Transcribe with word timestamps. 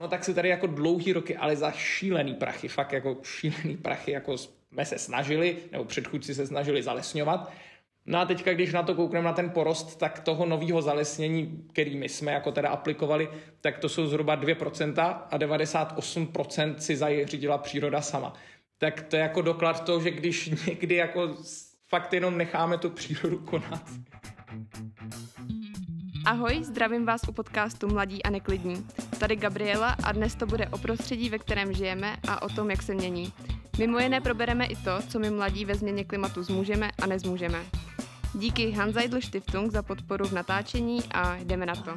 No 0.00 0.08
tak 0.08 0.24
si 0.24 0.34
tady 0.34 0.48
jako 0.48 0.66
dlouhý 0.66 1.12
roky, 1.12 1.36
ale 1.36 1.56
za 1.56 1.70
šílený 1.70 2.34
prachy, 2.34 2.68
fakt 2.68 2.92
jako 2.92 3.16
šílený 3.22 3.76
prachy, 3.76 4.10
jako 4.10 4.38
jsme 4.38 4.84
se 4.84 4.98
snažili, 4.98 5.56
nebo 5.72 5.84
předchůdci 5.84 6.34
se 6.34 6.46
snažili 6.46 6.82
zalesňovat. 6.82 7.52
No 8.06 8.18
a 8.18 8.24
teďka, 8.24 8.54
když 8.54 8.72
na 8.72 8.82
to 8.82 8.94
koukneme 8.94 9.24
na 9.24 9.32
ten 9.32 9.50
porost, 9.50 9.98
tak 9.98 10.20
toho 10.20 10.46
nového 10.46 10.82
zalesnění, 10.82 11.64
který 11.72 11.96
my 11.96 12.08
jsme 12.08 12.32
jako 12.32 12.52
teda 12.52 12.68
aplikovali, 12.68 13.28
tak 13.60 13.78
to 13.78 13.88
jsou 13.88 14.06
zhruba 14.06 14.36
2% 14.36 15.18
a 15.30 15.38
98% 15.38 16.76
si 16.76 16.96
zařídila 16.96 17.58
příroda 17.58 18.00
sama. 18.00 18.34
Tak 18.78 19.02
to 19.02 19.16
je 19.16 19.22
jako 19.22 19.42
doklad 19.42 19.84
toho, 19.84 20.00
že 20.00 20.10
když 20.10 20.50
někdy 20.66 20.94
jako 20.94 21.36
fakt 21.88 22.12
jenom 22.12 22.38
necháme 22.38 22.78
tu 22.78 22.90
přírodu 22.90 23.38
konat. 23.38 23.82
Ahoj, 26.24 26.64
zdravím 26.64 27.06
vás 27.06 27.20
u 27.28 27.32
podcastu 27.32 27.88
Mladí 27.88 28.22
a 28.22 28.30
neklidní. 28.30 28.86
Tady 29.18 29.36
Gabriela 29.36 29.96
a 30.04 30.12
dnes 30.12 30.34
to 30.34 30.46
bude 30.46 30.68
o 30.68 30.78
prostředí, 30.78 31.30
ve 31.30 31.38
kterém 31.38 31.72
žijeme 31.72 32.16
a 32.28 32.42
o 32.42 32.48
tom, 32.48 32.70
jak 32.70 32.82
se 32.82 32.94
mění. 32.94 33.32
Mimo 33.78 33.98
jiné 33.98 34.20
probereme 34.20 34.66
i 34.66 34.76
to, 34.76 34.98
co 35.08 35.18
my 35.18 35.30
mladí 35.30 35.64
ve 35.64 35.74
změně 35.74 36.04
klimatu 36.04 36.42
zmůžeme 36.42 36.90
a 37.02 37.06
nezmůžeme. 37.06 37.58
Díky 38.34 38.70
Hansaidl 38.70 39.20
Stiftung 39.20 39.72
za 39.72 39.82
podporu 39.82 40.24
v 40.24 40.32
natáčení 40.32 41.00
a 41.14 41.36
jdeme 41.36 41.66
na 41.66 41.74
to. 41.74 41.96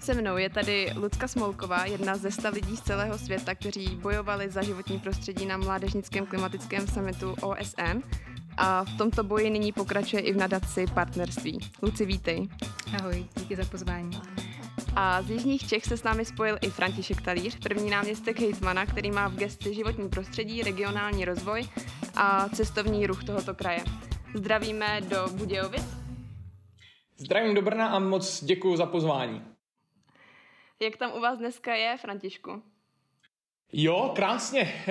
Se 0.00 0.14
mnou 0.14 0.36
je 0.36 0.50
tady 0.50 0.92
Lucka 0.96 1.28
Smolková, 1.28 1.84
jedna 1.84 2.16
ze 2.16 2.30
sta 2.30 2.48
lidí 2.48 2.76
z 2.76 2.80
celého 2.80 3.18
světa, 3.18 3.54
kteří 3.54 3.96
bojovali 4.02 4.50
za 4.50 4.62
životní 4.62 4.98
prostředí 4.98 5.46
na 5.46 5.56
Mládežnickém 5.56 6.26
klimatickém 6.26 6.86
summitu 6.86 7.34
OSN 7.40 8.02
a 8.56 8.84
v 8.84 8.98
tomto 8.98 9.24
boji 9.24 9.50
nyní 9.50 9.72
pokračuje 9.72 10.22
i 10.22 10.32
v 10.32 10.36
nadaci 10.36 10.86
partnerství. 10.94 11.58
Luci, 11.82 12.06
vítej. 12.06 12.48
Ahoj, 12.98 13.26
díky 13.36 13.56
za 13.56 13.64
pozvání. 13.64 14.20
A 14.96 15.22
z 15.22 15.30
Jižních 15.30 15.68
Čech 15.68 15.84
se 15.84 15.96
s 15.96 16.02
námi 16.02 16.24
spojil 16.24 16.58
i 16.60 16.70
František 16.70 17.22
Talíř, 17.22 17.58
první 17.58 17.90
náměstek 17.90 18.40
hejtmana, 18.40 18.86
který 18.86 19.10
má 19.10 19.28
v 19.28 19.36
gesti 19.36 19.74
životní 19.74 20.08
prostředí, 20.08 20.62
regionální 20.62 21.24
rozvoj 21.24 21.68
a 22.14 22.48
cestovní 22.48 23.06
ruch 23.06 23.24
tohoto 23.24 23.54
kraje. 23.54 23.84
Zdravíme 24.34 25.00
do 25.00 25.28
Budějovic. 25.32 25.84
Zdravím 27.16 27.54
do 27.54 27.62
Brna 27.62 27.88
a 27.88 27.98
moc 27.98 28.44
děkuji 28.44 28.76
za 28.76 28.86
pozvání. 28.86 29.42
Jak 30.80 30.96
tam 30.96 31.12
u 31.12 31.20
vás 31.20 31.38
dneska 31.38 31.74
je, 31.74 31.96
Františku? 32.00 32.62
Jo, 33.72 34.12
krásně. 34.16 34.84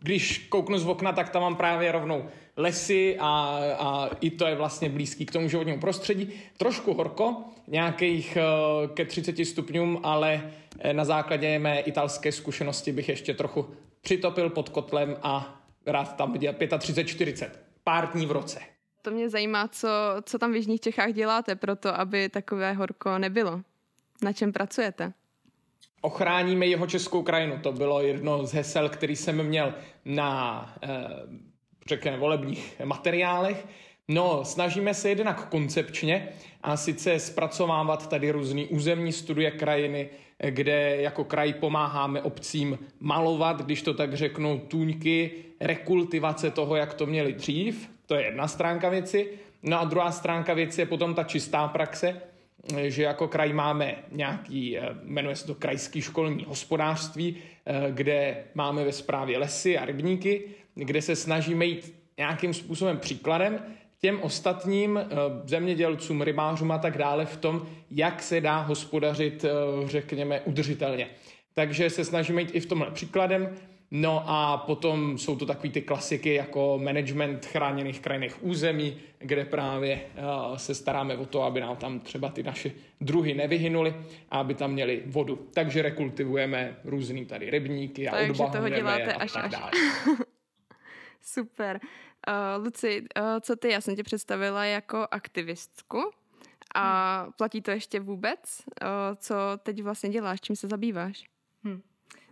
Když 0.00 0.38
kouknu 0.48 0.78
z 0.78 0.86
okna, 0.86 1.12
tak 1.12 1.28
tam 1.28 1.42
mám 1.42 1.56
právě 1.56 1.92
rovnou 1.92 2.24
lesy 2.56 3.16
a, 3.20 3.60
a 3.78 4.10
i 4.20 4.30
to 4.30 4.46
je 4.46 4.54
vlastně 4.54 4.88
blízký 4.88 5.26
k 5.26 5.32
tomu 5.32 5.48
životnímu 5.48 5.80
prostředí. 5.80 6.32
Trošku 6.56 6.94
horko, 6.94 7.36
nějakých 7.66 8.36
eh, 8.36 8.88
ke 8.88 9.04
30 9.04 9.44
stupňům, 9.44 10.00
ale 10.02 10.50
eh, 10.78 10.92
na 10.92 11.04
základě 11.04 11.58
mé 11.58 11.80
italské 11.80 12.32
zkušenosti 12.32 12.92
bych 12.92 13.08
ještě 13.08 13.34
trochu 13.34 13.66
přitopil 14.00 14.50
pod 14.50 14.68
kotlem 14.68 15.16
a 15.22 15.62
rád 15.86 16.16
tam 16.16 16.32
viděl 16.32 16.52
35-40. 16.52 17.50
Pár 17.84 18.12
dní 18.12 18.26
v 18.26 18.30
roce. 18.30 18.60
To 19.02 19.10
mě 19.10 19.30
zajímá, 19.30 19.68
co, 19.68 19.88
co 20.22 20.38
tam 20.38 20.52
v 20.52 20.56
Jižních 20.56 20.80
Čechách 20.80 21.12
děláte 21.12 21.56
pro 21.56 21.76
to, 21.76 22.00
aby 22.00 22.28
takové 22.28 22.72
horko 22.72 23.18
nebylo. 23.18 23.60
Na 24.22 24.32
čem 24.32 24.52
pracujete? 24.52 25.12
Ochráníme 26.00 26.66
jeho 26.66 26.86
českou 26.86 27.22
krajinu. 27.22 27.58
To 27.62 27.72
bylo 27.72 28.00
jedno 28.00 28.46
z 28.46 28.52
hesel, 28.52 28.88
který 28.88 29.16
jsem 29.16 29.42
měl 29.42 29.74
na, 30.04 30.74
eh, 30.82 30.88
řekněme, 31.88 32.16
volebních 32.16 32.80
materiálech. 32.84 33.66
No, 34.08 34.44
snažíme 34.44 34.94
se 34.94 35.08
jednak 35.08 35.48
koncepčně 35.48 36.28
a 36.62 36.76
sice 36.76 37.18
zpracovávat 37.18 38.08
tady 38.08 38.30
různý 38.30 38.66
územní 38.66 39.12
studie 39.12 39.50
krajiny, 39.50 40.10
kde 40.50 40.96
jako 40.96 41.24
kraj 41.24 41.52
pomáháme 41.52 42.22
obcím 42.22 42.78
malovat, 43.00 43.62
když 43.62 43.82
to 43.82 43.94
tak 43.94 44.14
řeknu, 44.14 44.62
tůňky, 44.68 45.30
rekultivace 45.60 46.50
toho, 46.50 46.76
jak 46.76 46.94
to 46.94 47.06
měli 47.06 47.32
dřív. 47.32 47.90
To 48.06 48.14
je 48.14 48.24
jedna 48.24 48.48
stránka 48.48 48.88
věci. 48.88 49.28
No 49.62 49.80
a 49.80 49.84
druhá 49.84 50.12
stránka 50.12 50.54
věci 50.54 50.80
je 50.80 50.86
potom 50.86 51.14
ta 51.14 51.24
čistá 51.24 51.68
praxe, 51.68 52.22
že 52.86 53.02
jako 53.02 53.28
kraj 53.28 53.52
máme 53.52 53.94
nějaký, 54.12 54.78
eh, 54.78 54.82
jmenuje 55.02 55.36
se 55.36 55.46
to 55.46 55.54
krajský 55.54 56.00
školní 56.02 56.44
hospodářství, 56.48 57.36
eh, 57.66 57.86
kde 57.90 58.44
máme 58.54 58.84
ve 58.84 58.92
správě 58.92 59.38
lesy 59.38 59.78
a 59.78 59.84
rybníky, 59.84 60.42
kde 60.74 61.02
se 61.02 61.16
snažíme 61.16 61.66
jít 61.66 61.94
nějakým 62.18 62.54
způsobem 62.54 62.98
příkladem 62.98 63.58
těm 64.00 64.22
ostatním 64.22 64.96
eh, 64.98 65.06
zemědělcům, 65.44 66.22
rybářům 66.22 66.72
a 66.72 66.78
tak 66.78 66.98
dále 66.98 67.26
v 67.26 67.36
tom, 67.36 67.66
jak 67.90 68.22
se 68.22 68.40
dá 68.40 68.60
hospodařit, 68.60 69.44
řekněme, 69.84 70.40
udržitelně. 70.40 71.08
Takže 71.54 71.90
se 71.90 72.04
snažíme 72.04 72.40
jít 72.40 72.50
i 72.54 72.60
v 72.60 72.66
tomhle 72.66 72.90
příkladem. 72.90 73.56
No 73.90 74.24
a 74.26 74.56
potom 74.56 75.18
jsou 75.18 75.36
to 75.36 75.46
takové 75.46 75.68
ty 75.68 75.82
klasiky 75.82 76.34
jako 76.34 76.78
management 76.82 77.46
chráněných 77.46 78.00
krajinných 78.00 78.44
území, 78.44 79.00
kde 79.18 79.44
právě 79.44 80.00
uh, 80.50 80.56
se 80.56 80.74
staráme 80.74 81.16
o 81.16 81.26
to, 81.26 81.42
aby 81.42 81.60
nám 81.60 81.76
tam 81.76 82.00
třeba 82.00 82.28
ty 82.28 82.42
naše 82.42 82.70
druhy 83.00 83.34
nevyhynuly 83.34 83.94
a 84.30 84.38
aby 84.38 84.54
tam 84.54 84.72
měli 84.72 85.02
vodu. 85.06 85.48
Takže 85.54 85.82
rekultivujeme 85.82 86.76
různý 86.84 87.26
tady 87.26 87.50
rybníky 87.50 88.08
a 88.08 88.10
Takže 88.10 88.44
toho 88.52 88.68
děláte 88.68 89.14
a 89.14 89.20
až 89.20 89.32
tak 89.32 89.50
dále. 89.50 89.70
Super. 91.20 91.80
Uh, 92.28 92.64
Luci, 92.64 93.00
uh, 93.00 93.40
co 93.40 93.56
ty? 93.56 93.70
Já 93.70 93.80
jsem 93.80 93.96
tě 93.96 94.02
představila 94.02 94.64
jako 94.64 95.06
aktivistku. 95.10 96.10
A 96.74 97.22
hmm. 97.22 97.32
platí 97.32 97.62
to 97.62 97.70
ještě 97.70 98.00
vůbec? 98.00 98.62
Uh, 98.82 98.88
co 99.16 99.34
teď 99.62 99.82
vlastně 99.82 100.10
děláš? 100.10 100.40
Čím 100.40 100.56
se 100.56 100.68
zabýváš? 100.68 101.24
Hmm. 101.64 101.82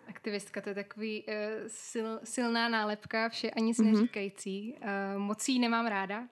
Aktivistka, 0.09 0.61
to 0.61 0.69
je 0.69 0.75
takový 0.75 1.23
uh, 1.23 1.33
sil, 1.91 2.09
silná 2.25 2.69
nálepka, 2.69 3.29
vše 3.29 3.51
ani 3.51 3.67
nic 3.67 3.79
mm-hmm. 3.79 3.93
neříkající. 3.93 4.75
Uh, 4.75 5.23
moc 5.23 5.49
jí 5.49 5.59
nemám 5.59 5.87
ráda, 5.87 6.29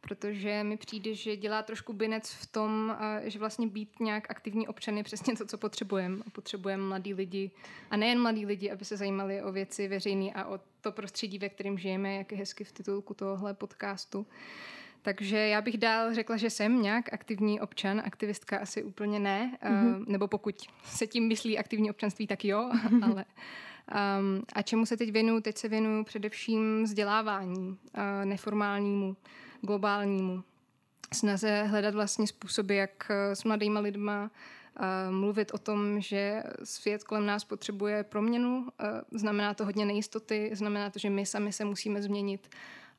protože 0.00 0.64
mi 0.64 0.76
přijde, 0.76 1.14
že 1.14 1.36
dělá 1.36 1.62
trošku 1.62 1.92
binec 1.92 2.30
v 2.30 2.46
tom, 2.46 2.96
uh, 3.00 3.28
že 3.28 3.38
vlastně 3.38 3.66
být 3.66 4.00
nějak 4.00 4.30
aktivní 4.30 4.68
občan 4.68 4.96
je 4.96 5.04
přesně 5.04 5.36
to, 5.36 5.46
co 5.46 5.58
potřebujeme. 5.58 6.22
Potřebujeme 6.32 6.82
mladí 6.82 7.14
lidi 7.14 7.50
a 7.90 7.96
nejen 7.96 8.20
mladí 8.20 8.46
lidi, 8.46 8.70
aby 8.70 8.84
se 8.84 8.96
zajímali 8.96 9.42
o 9.42 9.52
věci 9.52 9.88
veřejné 9.88 10.32
a 10.32 10.46
o 10.48 10.60
to 10.80 10.92
prostředí, 10.92 11.38
ve 11.38 11.48
kterém 11.48 11.78
žijeme, 11.78 12.14
jak 12.14 12.32
je 12.32 12.38
hezky 12.38 12.64
v 12.64 12.72
titulku 12.72 13.14
tohohle 13.14 13.54
podcastu. 13.54 14.18
Uh, 14.18 14.26
takže 15.02 15.36
já 15.36 15.60
bych 15.60 15.78
dál 15.78 16.14
řekla, 16.14 16.36
že 16.36 16.50
jsem 16.50 16.82
nějak 16.82 17.12
aktivní 17.12 17.60
občan, 17.60 18.02
aktivistka 18.04 18.58
asi 18.58 18.82
úplně 18.82 19.18
ne, 19.18 19.58
mm-hmm. 19.62 20.04
nebo 20.08 20.28
pokud 20.28 20.66
se 20.84 21.06
tím 21.06 21.28
myslí 21.28 21.58
aktivní 21.58 21.90
občanství, 21.90 22.26
tak 22.26 22.44
jo, 22.44 22.70
ale 23.02 23.24
um, 24.20 24.42
a 24.52 24.62
čemu 24.62 24.86
se 24.86 24.96
teď 24.96 25.12
věnuju? 25.12 25.40
Teď 25.40 25.58
se 25.58 25.68
věnuju 25.68 26.04
především 26.04 26.84
vzdělávání, 26.84 27.68
uh, 27.68 27.76
neformálnímu, 28.24 29.16
globálnímu. 29.60 30.42
Snaze 31.14 31.62
hledat 31.62 31.94
vlastně 31.94 32.26
způsoby, 32.26 32.78
jak 32.78 33.06
eh, 33.10 33.36
s 33.36 33.44
mladýma 33.44 33.80
lidma 33.80 34.30
uh, 34.80 35.14
mluvit 35.14 35.50
o 35.54 35.58
tom, 35.58 36.00
že 36.00 36.42
svět 36.64 37.04
kolem 37.04 37.26
nás 37.26 37.44
potřebuje 37.44 38.02
proměnu. 38.02 38.58
Uh, 38.58 38.68
znamená 39.18 39.54
to 39.54 39.64
hodně 39.64 39.84
nejistoty, 39.84 40.50
znamená 40.52 40.90
to, 40.90 40.98
že 40.98 41.10
my 41.10 41.26
sami 41.26 41.52
se 41.52 41.64
musíme 41.64 42.02
změnit 42.02 42.48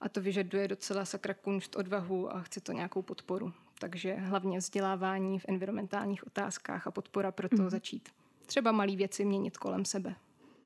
a 0.04 0.10
to 0.10 0.22
vyžaduje 0.22 0.68
docela 0.68 1.06
sakra 1.06 1.34
kunšt, 1.34 1.76
odvahu 1.76 2.36
a 2.36 2.42
chce 2.42 2.62
to 2.62 2.72
nějakou 2.72 3.02
podporu. 3.02 3.54
Takže 3.80 4.14
hlavně 4.14 4.58
vzdělávání 4.58 5.40
v 5.40 5.46
environmentálních 5.48 6.28
otázkách 6.28 6.88
a 6.88 6.92
podpora 6.92 7.32
pro 7.32 7.50
to 7.50 7.62
mm. 7.62 7.70
začít 7.70 8.10
třeba 8.46 8.72
malé 8.72 8.96
věci 8.96 9.26
měnit 9.26 9.58
kolem 9.58 9.86
sebe. 9.86 10.16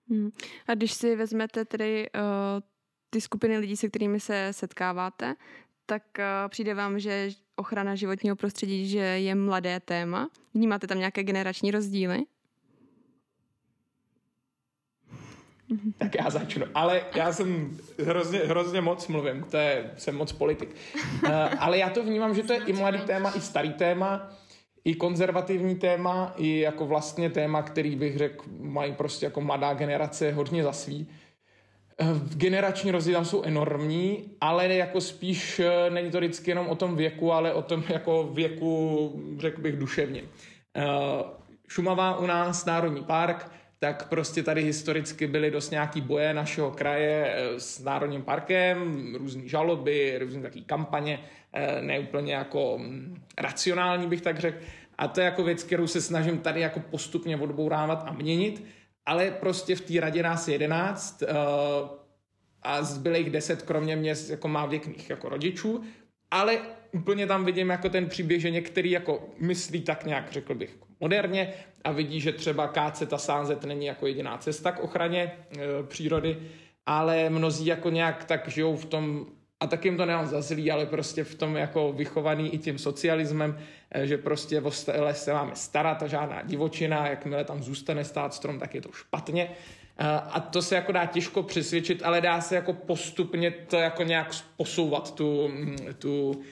Mm. 0.07 0.29
A 0.67 0.75
když 0.75 0.93
si 0.93 1.15
vezmete 1.15 1.65
tedy 1.65 2.09
uh, 2.15 2.21
ty 3.09 3.21
skupiny 3.21 3.57
lidí, 3.57 3.77
se 3.77 3.87
kterými 3.89 4.19
se 4.19 4.47
setkáváte, 4.51 5.35
tak 5.85 6.03
uh, 6.19 6.49
přijde 6.49 6.73
vám, 6.73 6.99
že 6.99 7.29
ochrana 7.55 7.95
životního 7.95 8.35
prostředí, 8.35 8.89
že 8.89 8.99
je 8.99 9.35
mladé 9.35 9.79
téma. 9.79 10.29
Vnímáte 10.53 10.87
tam 10.87 10.97
nějaké 10.97 11.23
generační 11.23 11.71
rozdíly? 11.71 12.25
tak 15.97 16.16
já 16.16 16.29
začnu. 16.29 16.66
Ale 16.73 17.02
já 17.16 17.34
jsem 17.34 17.78
hrozně, 18.05 18.40
hrozně 18.40 18.81
moc 18.81 19.08
mluvím, 19.08 19.43
to 19.43 19.58
je, 19.58 19.91
jsem 19.97 20.16
moc 20.16 20.31
politik. 20.31 20.75
Uh, 21.23 21.31
ale 21.59 21.78
já 21.78 21.90
to 21.90 22.03
vnímám, 22.03 22.35
že 22.35 22.43
to 22.43 22.53
je 22.53 22.59
i 22.66 22.73
mladý 22.73 22.99
téma, 22.99 23.31
i 23.31 23.41
starý 23.41 23.73
téma, 23.73 24.29
i 24.85 24.96
konzervativní 24.96 25.75
téma, 25.75 26.34
i 26.37 26.59
jako 26.59 26.85
vlastně 26.85 27.29
téma, 27.29 27.61
který 27.61 27.96
bych 27.96 28.17
řekl, 28.17 28.46
mají 28.59 28.93
prostě 28.93 29.25
jako 29.25 29.41
mladá 29.41 29.73
generace 29.73 30.31
hodně 30.31 30.64
za 30.64 30.72
svý. 30.72 31.08
Eh, 32.02 32.05
generační 32.35 32.91
rozdíly 32.91 33.16
tam 33.16 33.25
jsou 33.25 33.43
enormní, 33.43 34.31
ale 34.41 34.73
jako 34.73 35.02
spíš 35.02 35.59
eh, 35.59 35.90
není 35.90 36.11
to 36.11 36.17
vždycky 36.17 36.52
jenom 36.52 36.67
o 36.67 36.75
tom 36.75 36.96
věku, 36.96 37.31
ale 37.34 37.53
o 37.53 37.61
tom 37.61 37.84
jako 37.90 38.29
věku, 38.34 39.22
řekl 39.40 39.61
bych, 39.61 39.75
duševně. 39.75 40.23
Šumavá 41.67 42.17
u 42.17 42.25
nás, 42.25 42.66
Národní 42.66 43.03
park, 43.03 43.52
tak 43.79 44.09
prostě 44.09 44.44
tady 44.44 44.64
historicky 44.64 45.28
byly 45.28 45.52
dost 45.52 45.72
nějaký 45.72 46.02
boje 46.02 46.34
našeho 46.34 46.72
kraje 46.72 47.34
eh, 47.35 47.59
s 47.59 47.79
Národním 47.79 48.24
parkem, 48.24 49.16
různé 49.16 49.47
žaloby, 49.47 50.18
různé 50.20 50.41
takové 50.41 50.64
kampaně, 50.66 51.20
eh, 51.53 51.82
neúplně 51.82 52.34
jako 52.34 52.78
mm, 52.78 53.22
racionální 53.38 54.08
bych 54.08 54.22
tak 54.22 54.40
řekl. 54.40 54.58
A 54.97 55.08
to 55.08 55.20
je 55.20 55.26
jako 55.26 55.44
věc, 55.44 55.64
kterou 55.64 55.88
se 55.88 56.02
snažím 56.02 56.38
tady 56.38 56.62
jako 56.62 56.79
postupně 56.79 57.38
odbourávat 57.38 58.03
a 58.08 58.14
měnit, 58.14 58.64
ale 59.06 59.32
prostě 59.32 59.76
v 59.76 59.82
té 59.82 60.00
radě 60.00 60.24
nás 60.24 60.47
jedenáct 60.47 61.22
uh, 61.22 61.90
a 62.62 62.84
zbylých 62.84 63.29
deset 63.29 63.62
kromě 63.62 63.96
mě 63.96 64.16
jako 64.29 64.47
má 64.47 64.66
věkných 64.66 65.09
jako 65.09 65.29
rodičů, 65.29 65.84
ale 66.32 66.59
úplně 66.91 67.28
tam 67.28 67.46
vidím 67.46 67.70
jako 67.70 67.90
ten 67.90 68.09
příběh, 68.09 68.41
že 68.41 68.52
některý 68.52 68.91
jako 68.91 69.29
myslí 69.40 69.82
tak 69.82 70.06
nějak, 70.06 70.32
řekl 70.32 70.56
bych, 70.56 70.78
moderně 70.99 71.53
a 71.84 71.91
vidí, 71.91 72.22
že 72.22 72.32
třeba 72.32 72.67
kácet 72.67 73.14
a 73.14 73.17
sázet 73.17 73.64
není 73.64 73.85
jako 73.85 74.08
jediná 74.08 74.38
cesta 74.38 74.72
k 74.72 74.79
ochraně 74.79 75.22
e, 75.22 75.84
přírody, 75.84 76.38
ale 76.85 77.29
mnozí 77.29 77.66
jako 77.66 77.90
nějak 77.90 78.26
tak 78.26 78.47
žijou 78.47 78.76
v 78.76 78.85
tom, 78.85 79.26
a 79.59 79.67
tak 79.67 79.85
jim 79.85 79.97
to 79.97 80.05
nemám 80.05 80.28
za 80.28 80.41
zlý, 80.41 80.72
ale 80.72 80.85
prostě 80.85 81.23
v 81.23 81.35
tom 81.35 81.55
jako 81.55 81.94
vychovaný 81.94 82.53
i 82.53 82.58
tím 82.58 82.78
socialismem, 82.78 83.59
e, 83.91 84.08
že 84.08 84.17
prostě 84.17 84.61
o 84.61 84.72
les 84.97 85.23
se 85.23 85.34
máme 85.34 85.55
starat 85.55 86.03
a 86.03 86.08
žádná 86.08 86.41
divočina, 86.41 87.08
jakmile 87.08 87.43
tam 87.43 87.64
zůstane 87.64 88.03
stát 88.03 88.34
strom, 88.34 88.59
tak 88.59 88.76
je 88.76 88.82
to 88.82 88.90
špatně. 88.91 89.43
E, 89.43 90.05
a 90.08 90.40
to 90.40 90.61
se 90.61 90.76
jako 90.76 90.91
dá 90.91 91.05
těžko 91.05 91.43
přesvědčit, 91.43 92.02
ale 92.03 92.22
dá 92.22 92.41
se 92.41 92.55
jako 92.55 92.73
postupně 92.73 93.52
to 93.52 93.76
jako 93.76 94.03
nějak 94.03 94.29
posouvat, 94.58 95.16
tu, 95.16 95.52
tu 96.00 96.32
Uh, 96.32 96.43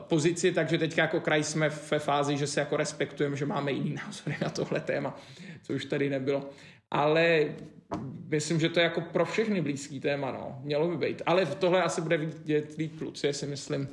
pozici, 0.00 0.52
takže 0.52 0.78
teď 0.78 0.98
jako 0.98 1.20
kraj 1.20 1.44
jsme 1.44 1.68
ve 1.68 1.98
fázi, 1.98 2.36
že 2.36 2.46
se 2.46 2.60
jako 2.60 2.76
respektujeme, 2.76 3.36
že 3.36 3.46
máme 3.46 3.72
jiný 3.72 3.94
názory 3.94 4.36
na 4.42 4.50
tohle 4.50 4.80
téma, 4.80 5.20
co 5.62 5.72
už 5.72 5.84
tady 5.84 6.10
nebylo. 6.10 6.50
Ale 6.90 7.54
myslím, 8.28 8.60
že 8.60 8.68
to 8.68 8.80
je 8.80 8.84
jako 8.84 9.00
pro 9.00 9.24
všechny 9.24 9.62
blízký 9.62 10.00
téma, 10.00 10.32
no. 10.32 10.60
Mělo 10.62 10.88
by 10.88 10.96
být. 10.96 11.22
Ale 11.26 11.46
tohle 11.46 11.82
asi 11.82 12.00
bude 12.00 12.16
vidět 12.16 12.76
líp 12.78 13.00
Lucie, 13.00 13.34
si 13.34 13.46
myslím, 13.46 13.88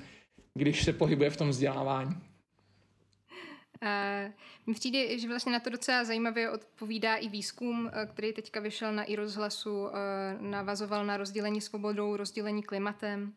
když 0.54 0.84
se 0.84 0.94
pohybuje 0.94 1.30
v 1.30 1.38
tom 1.38 1.50
vzdělávání. 1.50 2.16
Uh, 3.84 4.32
mně 4.66 4.76
přijde, 4.76 5.20
že 5.20 5.28
vlastně 5.28 5.52
na 5.52 5.60
to 5.60 5.70
docela 5.70 6.04
zajímavě 6.04 6.50
odpovídá 6.50 7.16
i 7.16 7.30
výzkum, 7.30 7.92
eh, 7.94 8.06
který 8.06 8.34
teďka 8.34 8.60
vyšel 8.60 8.94
na 8.94 9.04
i 9.04 9.16
rozhlasu, 9.16 9.84
uh, 9.84 9.92
navazoval 10.40 11.06
na 11.06 11.18
rozdělení 11.18 11.62
svobodou, 11.62 12.18
rozdělení 12.18 12.64
klimatem. 12.64 13.34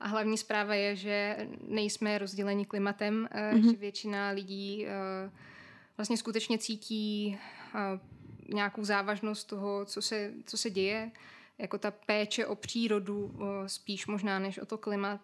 A 0.00 0.08
hlavní 0.08 0.38
zpráva 0.38 0.74
je, 0.74 0.96
že 0.96 1.48
nejsme 1.68 2.18
rozděleni 2.18 2.66
klimatem, 2.66 3.28
mm-hmm. 3.32 3.70
že 3.70 3.76
většina 3.76 4.30
lidí 4.30 4.86
eh, 4.86 5.30
vlastně 5.96 6.16
skutečně 6.16 6.58
cítí 6.58 7.38
eh, 7.74 7.78
nějakou 8.48 8.84
závažnost 8.84 9.48
toho, 9.48 9.84
co 9.84 10.02
se, 10.02 10.32
co 10.46 10.58
se 10.58 10.70
děje, 10.70 11.10
jako 11.58 11.78
ta 11.78 11.90
péče 11.90 12.46
o 12.46 12.54
přírodu 12.54 13.34
spíš 13.66 14.06
možná 14.06 14.38
než 14.38 14.58
o 14.58 14.66
to 14.66 14.78
klima, 14.78 15.20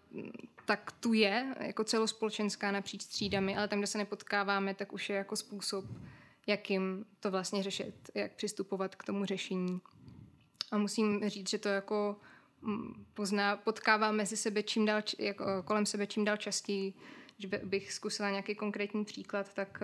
tak 0.67 0.93
tu 0.93 1.13
je 1.13 1.55
jako 1.61 1.85
celospolečenská 1.85 2.71
napříč 2.71 3.05
třídami, 3.05 3.57
ale 3.57 3.69
tam, 3.69 3.79
kde 3.79 3.87
se 3.87 3.99
nepotkáváme, 3.99 4.75
tak 4.75 4.93
už 4.93 5.11
je 5.11 5.17
jako 5.17 5.37
způsob, 5.37 5.85
jakým 6.47 7.05
to 7.21 7.31
vlastně 7.31 7.63
řešit, 7.63 8.11
jak 8.15 8.33
přistupovat 8.33 8.95
k 8.95 9.05
tomu 9.05 9.25
řešení. 9.25 9.81
A 10.71 10.79
musím 10.79 11.29
říct, 11.29 11.51
že 11.51 11.59
to 11.59 11.69
jako 11.69 12.17
pozná, 13.15 13.57
potkává 13.57 14.13
mezi 14.13 14.37
sebe 14.37 14.63
čím 14.63 14.87
dál, 14.87 15.03
jako 15.19 15.45
kolem 15.65 15.87
sebe 15.87 16.07
čím 16.07 16.25
dál 16.25 16.37
častěji. 16.37 16.95
Když 17.37 17.51
bych 17.65 17.93
zkusila 17.93 18.31
nějaký 18.31 18.55
konkrétní 18.55 19.05
příklad, 19.05 19.55
tak 19.55 19.83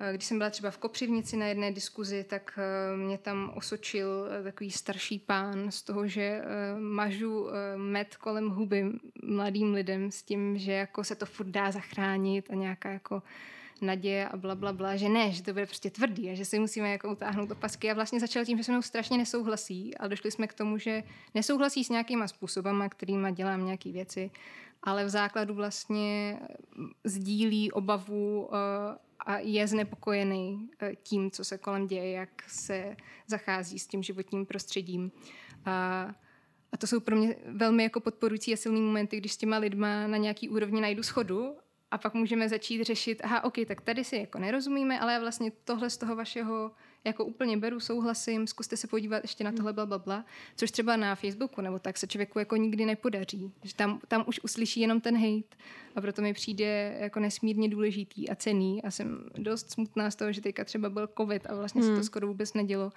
eh, 0.00 0.12
když 0.12 0.24
jsem 0.24 0.38
byla 0.38 0.50
třeba 0.50 0.70
v 0.70 0.78
Kopřivnici 0.78 1.36
na 1.36 1.46
jedné 1.46 1.72
diskuzi, 1.72 2.24
tak 2.24 2.58
eh, 2.58 2.96
mě 2.96 3.18
tam 3.18 3.52
osočil 3.56 4.28
eh, 4.30 4.42
takový 4.42 4.70
starší 4.70 5.18
pán 5.18 5.70
z 5.70 5.82
toho, 5.82 6.06
že 6.06 6.42
mažu 6.78 7.48
med 7.76 8.16
kolem 8.16 8.48
huby 8.48 8.84
mladým 9.22 9.74
lidem 9.74 10.10
s 10.10 10.22
tím, 10.22 10.58
že 10.58 10.72
jako 10.72 11.04
se 11.04 11.14
to 11.14 11.26
furt 11.26 11.48
dá 11.48 11.70
zachránit 11.70 12.50
a 12.50 12.54
nějaká 12.54 12.90
jako 12.90 13.22
naděje 13.80 14.28
a 14.28 14.36
bla, 14.36 14.54
bla, 14.54 14.72
bla, 14.72 14.96
že 14.96 15.08
ne, 15.08 15.32
že 15.32 15.42
to 15.42 15.52
bude 15.52 15.66
prostě 15.66 15.90
tvrdý 15.90 16.30
a 16.30 16.34
že 16.34 16.44
si 16.44 16.58
musíme 16.58 16.92
jako 16.92 17.12
utáhnout 17.12 17.50
opasky. 17.50 17.90
A 17.90 17.94
vlastně 17.94 18.20
začal 18.20 18.44
tím, 18.44 18.58
že 18.58 18.64
se 18.64 18.72
mnou 18.72 18.82
strašně 18.82 19.18
nesouhlasí, 19.18 19.96
ale 19.96 20.08
došli 20.08 20.30
jsme 20.30 20.46
k 20.46 20.54
tomu, 20.54 20.78
že 20.78 21.02
nesouhlasí 21.34 21.84
s 21.84 21.88
nějakýma 21.88 22.28
způsobama, 22.28 22.88
kterýma 22.88 23.30
dělám 23.30 23.64
nějaké 23.64 23.92
věci, 23.92 24.30
ale 24.82 25.04
v 25.04 25.08
základu 25.08 25.54
vlastně 25.54 26.38
sdílí 27.04 27.72
obavu 27.72 28.42
uh, 28.42 28.54
a 29.26 29.38
je 29.38 29.66
znepokojený 29.66 30.54
uh, 30.54 30.88
tím, 31.02 31.30
co 31.30 31.44
se 31.44 31.58
kolem 31.58 31.86
děje, 31.86 32.10
jak 32.10 32.42
se 32.46 32.96
zachází 33.26 33.78
s 33.78 33.86
tím 33.86 34.02
životním 34.02 34.46
prostředím. 34.46 35.12
A 35.64 36.14
a 36.72 36.76
to 36.76 36.86
jsou 36.86 37.00
pro 37.00 37.16
mě 37.16 37.36
velmi 37.46 37.82
jako 37.82 38.00
podporující 38.00 38.52
a 38.52 38.56
silný 38.56 38.80
momenty, 38.80 39.16
když 39.16 39.32
s 39.32 39.36
těma 39.36 39.58
lidma 39.58 40.06
na 40.06 40.16
nějaký 40.16 40.48
úrovni 40.48 40.80
najdu 40.80 41.02
schodu 41.02 41.56
a 41.94 41.98
pak 41.98 42.14
můžeme 42.14 42.48
začít 42.48 42.84
řešit, 42.84 43.20
aha, 43.24 43.44
ok, 43.44 43.54
tak 43.66 43.80
tady 43.80 44.04
si 44.04 44.16
jako 44.16 44.38
nerozumíme, 44.38 45.00
ale 45.00 45.20
vlastně 45.20 45.52
tohle 45.64 45.90
z 45.90 45.96
toho 45.96 46.16
vašeho 46.16 46.70
jako 47.04 47.24
úplně 47.24 47.56
beru, 47.56 47.80
souhlasím, 47.80 48.46
zkuste 48.46 48.76
se 48.76 48.86
podívat 48.86 49.24
ještě 49.24 49.44
na 49.44 49.52
tohle 49.52 49.72
bla, 49.72 49.86
bla, 49.86 49.98
bla, 49.98 50.24
což 50.56 50.70
třeba 50.70 50.96
na 50.96 51.14
Facebooku 51.14 51.60
nebo 51.60 51.78
tak 51.78 51.98
se 51.98 52.06
člověku 52.06 52.38
jako 52.38 52.56
nikdy 52.56 52.86
nepodaří, 52.86 53.52
že 53.62 53.74
tam, 53.74 54.00
tam 54.08 54.24
už 54.26 54.40
uslyší 54.44 54.80
jenom 54.80 55.00
ten 55.00 55.14
hate 55.14 55.56
a 55.96 56.00
proto 56.00 56.22
mi 56.22 56.34
přijde 56.34 56.96
jako 57.00 57.20
nesmírně 57.20 57.68
důležitý 57.68 58.28
a 58.28 58.34
cený 58.34 58.82
a 58.82 58.90
jsem 58.90 59.28
dost 59.38 59.70
smutná 59.70 60.10
z 60.10 60.16
toho, 60.16 60.32
že 60.32 60.40
teďka 60.40 60.64
třeba 60.64 60.90
byl 60.90 61.08
covid 61.18 61.46
a 61.46 61.54
vlastně 61.54 61.80
hmm. 61.80 61.88
se 61.88 61.92
to 61.92 61.96
hmm. 61.96 62.04
skoro 62.04 62.26
vůbec 62.26 62.54
nedělo, 62.54 62.92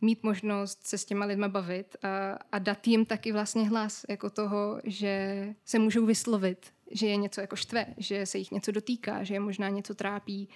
mít 0.00 0.22
možnost 0.22 0.86
se 0.86 0.98
s 0.98 1.04
těma 1.04 1.24
lidma 1.24 1.48
bavit 1.48 1.96
a, 2.02 2.38
a 2.52 2.58
dát 2.58 2.86
jim 2.86 3.06
taky 3.06 3.32
vlastně 3.32 3.68
hlas 3.68 4.06
jako 4.08 4.30
toho, 4.30 4.80
že 4.84 5.54
se 5.64 5.78
můžou 5.78 6.06
vyslovit, 6.06 6.75
že 6.90 7.06
je 7.06 7.16
něco 7.16 7.40
jako 7.40 7.56
štve, 7.56 7.86
že 7.96 8.26
se 8.26 8.38
jich 8.38 8.50
něco 8.50 8.72
dotýká, 8.72 9.24
že 9.24 9.34
je 9.34 9.40
možná 9.40 9.68
něco 9.68 9.94
trápí, 9.94 10.48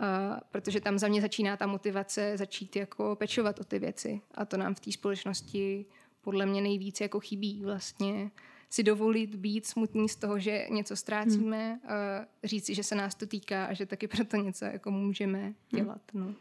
uh, 0.00 0.06
protože 0.50 0.80
tam 0.80 0.98
za 0.98 1.08
mě 1.08 1.20
začíná 1.20 1.56
ta 1.56 1.66
motivace 1.66 2.36
začít 2.36 2.76
jako 2.76 3.16
pečovat 3.16 3.60
o 3.60 3.64
ty 3.64 3.78
věci 3.78 4.20
a 4.34 4.44
to 4.44 4.56
nám 4.56 4.74
v 4.74 4.80
té 4.80 4.92
společnosti 4.92 5.86
podle 6.20 6.46
mě 6.46 6.60
nejvíc 6.60 7.00
jako 7.00 7.20
chybí 7.20 7.62
vlastně 7.64 8.30
si 8.70 8.82
dovolit 8.82 9.34
být 9.34 9.66
smutný 9.66 10.08
z 10.08 10.16
toho, 10.16 10.38
že 10.38 10.66
něco 10.70 10.96
ztrácíme, 10.96 11.68
hmm. 11.68 11.80
uh, 11.84 12.24
říci, 12.44 12.74
že 12.74 12.82
se 12.82 12.94
nás 12.94 13.14
to 13.14 13.26
týká 13.26 13.64
a 13.64 13.72
že 13.72 13.86
taky 13.86 14.08
proto 14.08 14.36
něco 14.36 14.64
jako 14.64 14.90
můžeme 14.90 15.42
hmm. 15.42 15.54
dělat. 15.70 16.00
No. 16.14 16.34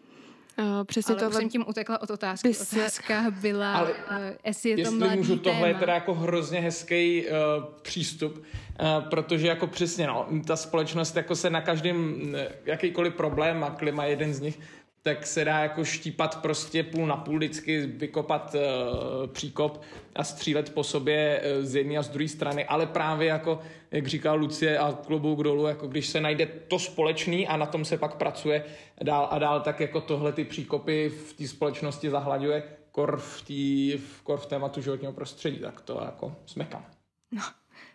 Uh, 0.57 0.83
přesně 0.83 1.15
ale 1.15 1.19
tohle... 1.23 1.39
jsem 1.41 1.49
tím 1.49 1.65
utekla 1.67 2.01
od 2.01 2.09
otázky. 2.09 2.47
Bys... 2.47 2.73
Otázka 2.73 3.25
byla, 3.41 3.73
ale, 3.73 3.91
uh, 3.91 3.97
jestli 4.45 4.69
je 4.69 4.85
to 4.85 4.91
mladý 4.91 5.17
můžu, 5.17 5.37
téma. 5.37 5.53
tohle 5.53 5.67
je 5.67 5.75
teda 5.75 5.93
jako 5.93 6.13
hrozně 6.13 6.59
hezký 6.59 7.25
uh, 7.25 7.63
přístup, 7.81 8.37
uh, 8.37 9.09
protože 9.09 9.47
jako 9.47 9.67
přesně, 9.67 10.07
no, 10.07 10.27
ta 10.47 10.55
společnost 10.55 11.15
jako 11.15 11.35
se 11.35 11.49
na 11.49 11.61
každém 11.61 12.21
jakýkoliv 12.65 13.13
problém 13.13 13.63
a 13.63 13.69
klima 13.69 14.05
je 14.05 14.09
jeden 14.09 14.33
z 14.33 14.39
nich, 14.39 14.59
tak 15.03 15.27
se 15.27 15.45
dá 15.45 15.59
jako 15.59 15.83
štípat 15.85 16.41
prostě 16.41 16.83
půl 16.83 17.07
na 17.07 17.17
půl, 17.17 17.37
vždycky 17.37 17.85
vykopat 17.85 18.55
uh, 18.55 19.27
příkop 19.27 19.81
a 20.15 20.23
střílet 20.23 20.73
po 20.73 20.83
sobě 20.83 21.41
uh, 21.41 21.65
z 21.65 21.75
jedné 21.75 21.97
a 21.97 22.01
z 22.01 22.09
druhé 22.09 22.27
strany, 22.27 22.65
ale 22.65 22.87
právě 22.87 23.27
jako, 23.27 23.59
jak 23.91 24.07
říkal 24.07 24.37
Lucie 24.37 24.77
a 24.77 24.91
klobouk 24.91 25.43
dolů, 25.43 25.67
jako 25.67 25.87
když 25.87 26.07
se 26.07 26.21
najde 26.21 26.45
to 26.45 26.79
společný 26.79 27.47
a 27.47 27.57
na 27.57 27.65
tom 27.65 27.85
se 27.85 27.97
pak 27.97 28.15
pracuje 28.15 28.65
dál 29.03 29.27
a 29.31 29.39
dál, 29.39 29.61
tak 29.61 29.79
jako 29.79 30.01
tohle 30.01 30.31
ty 30.31 30.43
příkopy 30.43 31.09
v 31.09 31.33
té 31.33 31.47
společnosti 31.47 32.09
zahlaďuje 32.09 32.63
kor 32.91 33.17
v, 33.17 33.41
tý, 33.41 33.97
v, 33.97 34.21
kor 34.21 34.39
v 34.39 34.45
tématu 34.45 34.81
životního 34.81 35.13
prostředí, 35.13 35.59
tak 35.59 35.81
to 35.81 36.01
jako 36.05 36.35
smekám. 36.45 36.85
No, 37.31 37.41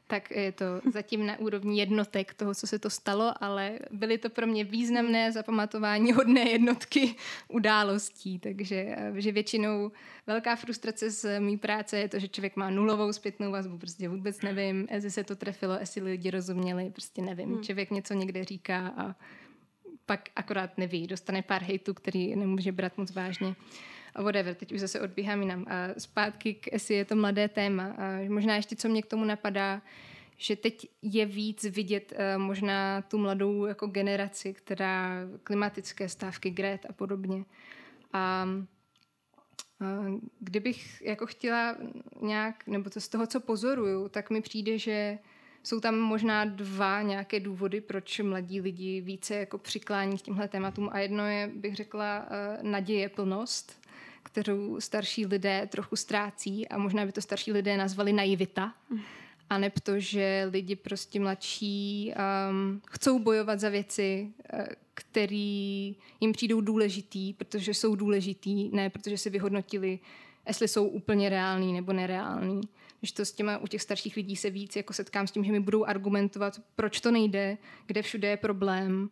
tak 0.08 0.30
je 0.30 0.52
to 0.52 0.64
zatím 0.92 1.26
na 1.26 1.38
úrovni 1.38 1.80
jednotek 1.80 2.34
toho, 2.34 2.54
co 2.54 2.66
se 2.66 2.78
to 2.78 2.90
stalo, 2.90 3.34
ale 3.40 3.78
byly 3.90 4.18
to 4.18 4.30
pro 4.30 4.46
mě 4.46 4.64
významné 4.64 5.32
zapamatování 5.32 6.12
hodné 6.12 6.50
jednotky 6.50 7.14
událostí, 7.48 8.38
takže 8.38 8.96
že 9.14 9.32
většinou 9.32 9.92
velká 10.26 10.56
frustrace 10.56 11.10
z 11.10 11.40
mý 11.40 11.58
práce 11.58 11.98
je 11.98 12.08
to, 12.08 12.18
že 12.18 12.28
člověk 12.28 12.56
má 12.56 12.70
nulovou 12.70 13.12
zpětnou 13.12 13.50
vazbu, 13.50 13.78
prostě 13.78 14.08
vůbec 14.08 14.42
nevím, 14.42 14.88
jestli 14.90 15.10
se 15.10 15.24
to 15.24 15.36
trefilo, 15.36 15.76
jestli 15.80 16.02
lidi 16.02 16.30
rozuměli, 16.30 16.90
prostě 16.90 17.22
nevím. 17.22 17.52
Hmm. 17.52 17.62
Člověk 17.62 17.90
něco 17.90 18.14
někde 18.14 18.44
říká 18.44 18.94
a 18.96 19.14
pak 20.06 20.28
akorát 20.36 20.78
neví, 20.78 21.06
dostane 21.06 21.42
pár 21.42 21.62
hejtů, 21.62 21.94
který 21.94 22.36
nemůže 22.36 22.72
brát 22.72 22.98
moc 22.98 23.12
vážně 23.12 23.48
a 23.48 23.54
whatever, 24.22 24.54
teď 24.54 24.72
už 24.72 24.80
zase 24.80 25.00
odbíhám 25.00 25.42
jinam. 25.42 25.64
A 25.68 26.00
zpátky 26.00 26.54
k 26.54 26.72
jestli 26.72 26.94
je 26.94 27.04
to 27.04 27.16
mladé 27.16 27.48
téma. 27.48 27.84
A 27.98 28.28
možná 28.28 28.56
ještě, 28.56 28.76
co 28.76 28.88
mě 28.88 29.02
k 29.02 29.06
tomu 29.06 29.24
napadá, 29.24 29.82
že 30.36 30.56
teď 30.56 30.88
je 31.02 31.26
víc 31.26 31.64
vidět 31.64 32.12
uh, 32.12 32.42
možná 32.42 33.02
tu 33.02 33.18
mladou 33.18 33.64
jako 33.64 33.86
generaci, 33.86 34.54
která 34.54 35.20
klimatické 35.44 36.08
stávky, 36.08 36.50
Gret 36.50 36.86
a 36.88 36.92
podobně. 36.92 37.44
A 38.12 38.46
uh, 39.80 40.20
kdybych 40.40 41.02
jako 41.02 41.26
chtěla 41.26 41.76
nějak, 42.22 42.66
nebo 42.66 42.90
to 42.90 43.00
z 43.00 43.08
toho, 43.08 43.26
co 43.26 43.40
pozoruju, 43.40 44.08
tak 44.08 44.30
mi 44.30 44.40
přijde, 44.40 44.78
že 44.78 45.18
jsou 45.62 45.80
tam 45.80 45.98
možná 45.98 46.44
dva 46.44 47.02
nějaké 47.02 47.40
důvody, 47.40 47.80
proč 47.80 48.20
mladí 48.20 48.60
lidi 48.60 49.00
více 49.00 49.34
jako 49.34 49.58
přiklání 49.58 50.18
k 50.18 50.22
těmhle 50.22 50.48
tématům. 50.48 50.88
A 50.92 50.98
jedno 50.98 51.26
je, 51.26 51.50
bych 51.54 51.76
řekla, 51.76 52.26
uh, 52.26 52.62
naděje 52.70 53.08
plnost, 53.08 53.87
kterou 54.28 54.80
starší 54.80 55.26
lidé 55.26 55.68
trochu 55.72 55.96
ztrácí 55.96 56.68
a 56.68 56.78
možná 56.78 57.06
by 57.06 57.12
to 57.12 57.20
starší 57.20 57.52
lidé 57.52 57.76
nazvali 57.76 58.12
naivita. 58.12 58.74
a 59.50 59.58
ne 59.58 59.70
to, 59.82 60.00
že 60.00 60.48
lidi 60.52 60.76
prostě 60.76 61.20
mladší 61.20 62.14
um, 62.50 62.82
chcou 62.86 63.18
bojovat 63.18 63.60
za 63.60 63.68
věci, 63.68 64.32
uh, 64.52 64.66
které 64.94 65.92
jim 66.20 66.32
přijdou 66.32 66.60
důležitý, 66.60 67.32
protože 67.32 67.74
jsou 67.74 67.94
důležitý, 67.94 68.68
ne 68.68 68.90
protože 68.90 69.18
si 69.18 69.30
vyhodnotili, 69.30 69.98
jestli 70.48 70.68
jsou 70.68 70.88
úplně 70.88 71.28
reální 71.28 71.72
nebo 71.72 71.92
nereální. 71.92 72.60
Když 73.00 73.12
to 73.12 73.24
s 73.24 73.32
těma 73.32 73.58
u 73.58 73.66
těch 73.66 73.82
starších 73.82 74.16
lidí 74.16 74.36
se 74.36 74.50
víc 74.50 74.76
jako 74.76 74.92
setkám 74.92 75.26
s 75.26 75.30
tím, 75.30 75.44
že 75.44 75.52
mi 75.52 75.60
budou 75.60 75.84
argumentovat, 75.84 76.60
proč 76.76 77.00
to 77.00 77.10
nejde, 77.10 77.58
kde 77.86 78.02
všude 78.02 78.28
je 78.28 78.36
problém, 78.36 79.10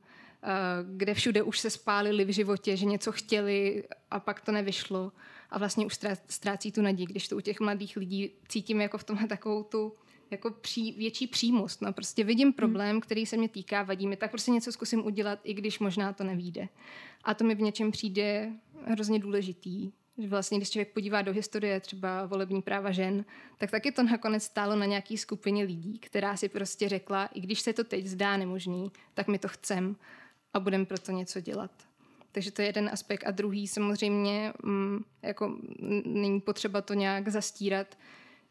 kde 0.97 1.15
všude 1.15 1.43
už 1.43 1.59
se 1.59 1.71
spálili 1.71 2.25
v 2.25 2.33
životě, 2.33 2.77
že 2.77 2.85
něco 2.85 3.13
chtěli 3.13 3.85
a 4.11 4.21
pak 4.21 4.41
to 4.41 4.53
nevyšlo 4.53 5.13
a 5.51 5.59
vlastně 5.59 5.87
už 5.87 5.99
ztrácí 6.29 6.73
tu 6.73 6.83
naději, 6.83 7.07
když 7.07 7.29
to 7.29 7.37
u 7.37 7.41
těch 7.41 7.61
mladých 7.61 7.97
lidí 7.97 8.31
cítím 8.49 8.81
jako 8.81 8.99
v 8.99 9.05
tomhle 9.05 9.29
takovou 9.29 9.63
tu 9.63 9.93
jako 10.31 10.51
pří, 10.51 10.93
větší 10.93 11.27
přímost. 11.27 11.83
No, 11.83 11.93
prostě 11.93 12.25
vidím 12.25 12.53
problém, 12.53 12.91
hmm. 12.91 13.01
který 13.01 13.27
se 13.27 13.37
mě 13.37 13.49
týká, 13.49 13.83
vadí 13.83 14.07
mi, 14.07 14.17
tak 14.17 14.31
prostě 14.31 14.51
něco 14.51 14.73
zkusím 14.73 15.07
udělat, 15.07 15.39
i 15.45 15.55
když 15.55 15.79
možná 15.79 16.13
to 16.13 16.25
nevíde. 16.25 16.69
A 17.25 17.35
to 17.35 17.45
mi 17.45 17.55
v 17.55 17.61
něčem 17.61 17.91
přijde 17.91 18.53
hrozně 18.85 19.19
důležitý. 19.19 19.93
Že 20.19 20.29
vlastně, 20.29 20.59
když 20.59 20.71
člověk 20.71 20.93
podívá 20.93 21.23
do 21.23 21.33
historie 21.33 21.81
třeba 21.81 22.27
volební 22.27 22.63
práva 22.63 22.93
žen, 22.93 23.25
tak 23.59 23.71
taky 23.71 23.93
to 23.93 24.03
nakonec 24.03 24.43
stálo 24.43 24.77
na 24.77 24.87
nějaký 24.87 25.19
skupině 25.19 25.65
lidí, 25.65 25.99
která 25.99 26.37
si 26.37 26.49
prostě 26.49 26.89
řekla, 26.89 27.27
i 27.27 27.41
když 27.41 27.61
se 27.61 27.73
to 27.73 27.85
teď 27.85 28.07
zdá 28.07 28.37
nemožný, 28.37 28.93
tak 29.15 29.29
my 29.29 29.39
to 29.39 29.49
chcem 29.49 29.97
a 30.57 30.61
budeme 30.61 30.85
proto 30.85 31.13
něco 31.13 31.41
dělat. 31.41 31.71
Takže 32.33 32.51
to 32.51 32.63
je 32.63 32.69
jeden 32.69 32.89
aspekt. 32.93 33.25
A 33.27 33.31
druhý 33.31 33.69
samozřejmě, 33.69 34.53
mm, 34.63 35.05
jako 35.23 35.59
není 36.05 36.41
potřeba 36.41 36.81
to 36.81 36.95
nějak 36.95 37.29
zastírat, 37.29 37.99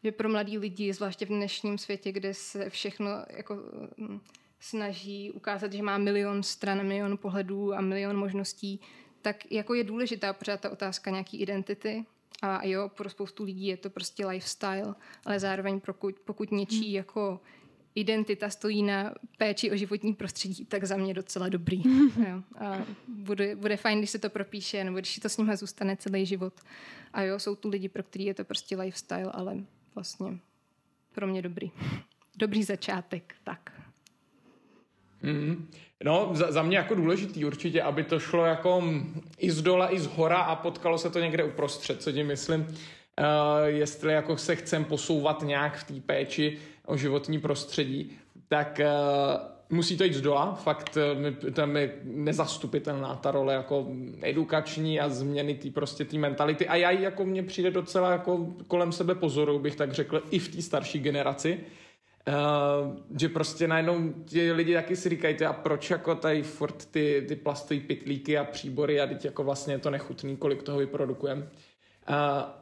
že 0.04 0.12
pro 0.12 0.28
mladí 0.28 0.58
lidi, 0.58 0.92
zvláště 0.92 1.26
v 1.26 1.28
dnešním 1.28 1.78
světě, 1.78 2.12
kde 2.12 2.34
se 2.34 2.70
všechno 2.70 3.10
jako 3.30 3.54
mm, 3.96 4.20
snaží 4.60 5.30
ukázat, 5.30 5.72
že 5.72 5.82
má 5.82 5.98
milion 5.98 6.42
stran, 6.42 6.86
milion 6.86 7.18
pohledů 7.18 7.74
a 7.74 7.80
milion 7.80 8.16
možností, 8.16 8.80
tak 9.22 9.52
jako 9.52 9.74
je 9.74 9.84
důležitá 9.84 10.32
pořád 10.32 10.60
ta 10.60 10.70
otázka 10.70 11.10
nějaký 11.10 11.40
identity. 11.40 12.04
A 12.42 12.66
jo, 12.66 12.88
pro 12.96 13.10
spoustu 13.10 13.44
lidí 13.44 13.66
je 13.66 13.76
to 13.76 13.90
prostě 13.90 14.26
lifestyle, 14.26 14.94
ale 15.24 15.40
zároveň 15.40 15.80
pokud, 15.80 16.20
pokud 16.20 16.52
něčí 16.52 16.86
hmm. 16.86 16.94
jako 16.94 17.40
identita 17.96 18.50
stojí 18.50 18.82
na 18.82 19.14
péči 19.38 19.70
o 19.70 19.76
životní 19.76 20.14
prostředí, 20.14 20.64
tak 20.64 20.84
za 20.84 20.96
mě 20.96 21.14
docela 21.14 21.48
dobrý. 21.48 21.82
jo. 22.28 22.42
A 22.58 22.82
bude, 23.08 23.56
bude 23.56 23.76
fajn, 23.76 23.98
když 23.98 24.10
se 24.10 24.18
to 24.18 24.30
propíše, 24.30 24.84
nebo 24.84 24.98
když 24.98 25.18
to 25.18 25.28
s 25.28 25.36
nimi 25.36 25.56
zůstane 25.56 25.96
celý 25.96 26.26
život. 26.26 26.54
A 27.12 27.22
jo, 27.22 27.38
jsou 27.38 27.54
tu 27.54 27.68
lidi, 27.68 27.88
pro 27.88 28.02
který 28.02 28.24
je 28.24 28.34
to 28.34 28.44
prostě 28.44 28.76
lifestyle, 28.76 29.32
ale 29.32 29.56
vlastně 29.94 30.38
pro 31.14 31.26
mě 31.26 31.42
dobrý. 31.42 31.70
Dobrý 32.36 32.62
začátek, 32.64 33.34
tak. 33.44 33.72
Mm. 35.22 35.68
No, 36.04 36.30
za, 36.32 36.52
za 36.52 36.62
mě 36.62 36.76
jako 36.76 36.94
důležitý 36.94 37.44
určitě, 37.44 37.82
aby 37.82 38.04
to 38.04 38.18
šlo 38.18 38.44
jako 38.44 38.84
i 39.38 39.50
z 39.50 39.62
dola, 39.62 39.94
i 39.94 40.00
z 40.00 40.06
hora 40.06 40.36
a 40.36 40.56
potkalo 40.56 40.98
se 40.98 41.10
to 41.10 41.20
někde 41.20 41.44
uprostřed, 41.44 42.02
co 42.02 42.12
tím 42.12 42.26
myslím. 42.26 42.76
Uh, 43.20 43.66
jestli 43.66 44.12
jako 44.12 44.36
se 44.36 44.56
chcem 44.56 44.84
posouvat 44.84 45.42
nějak 45.42 45.76
v 45.76 45.84
té 45.84 46.00
péči 46.06 46.58
o 46.86 46.96
životní 46.96 47.40
prostředí, 47.40 48.12
tak 48.48 48.80
uh, 48.80 49.56
musí 49.70 49.96
to 49.96 50.04
jít 50.04 50.14
z 50.14 50.20
dola, 50.20 50.54
fakt 50.54 50.96
eh, 50.96 51.50
to 51.50 51.60
je 51.60 51.94
nezastupitelná 52.02 53.16
ta 53.16 53.30
role 53.30 53.54
jako 53.54 53.86
edukační 54.22 55.00
a 55.00 55.08
změny 55.08 55.54
té 55.54 55.70
prostě 55.70 56.04
té 56.04 56.18
mentality. 56.18 56.68
A 56.68 56.76
já 56.76 56.90
jako 56.90 57.24
mně 57.24 57.42
přijde 57.42 57.70
docela 57.70 58.12
jako 58.12 58.46
kolem 58.68 58.92
sebe 58.92 59.14
pozoru, 59.14 59.58
bych 59.58 59.76
tak 59.76 59.92
řekl, 59.92 60.22
i 60.30 60.38
v 60.38 60.56
té 60.56 60.62
starší 60.62 60.98
generaci, 60.98 61.60
Uh, 62.28 62.96
že 63.18 63.28
prostě 63.28 63.68
najednou 63.68 64.12
ti 64.24 64.52
lidi 64.52 64.74
taky 64.74 64.96
si 64.96 65.08
říkají, 65.08 65.40
a 65.40 65.52
proč 65.52 65.90
jako 65.90 66.14
tady 66.14 66.42
furt 66.42 66.86
ty, 66.90 67.24
ty 67.28 67.36
plastové 67.36 67.80
pitlíky 67.80 68.38
a 68.38 68.44
příbory 68.44 69.00
a 69.00 69.06
teď 69.06 69.24
jako 69.24 69.44
vlastně 69.44 69.74
je 69.74 69.78
to 69.78 69.90
nechutný, 69.90 70.36
kolik 70.36 70.62
toho 70.62 70.78
vyprodukujeme. 70.78 71.48
Uh, 72.10 72.16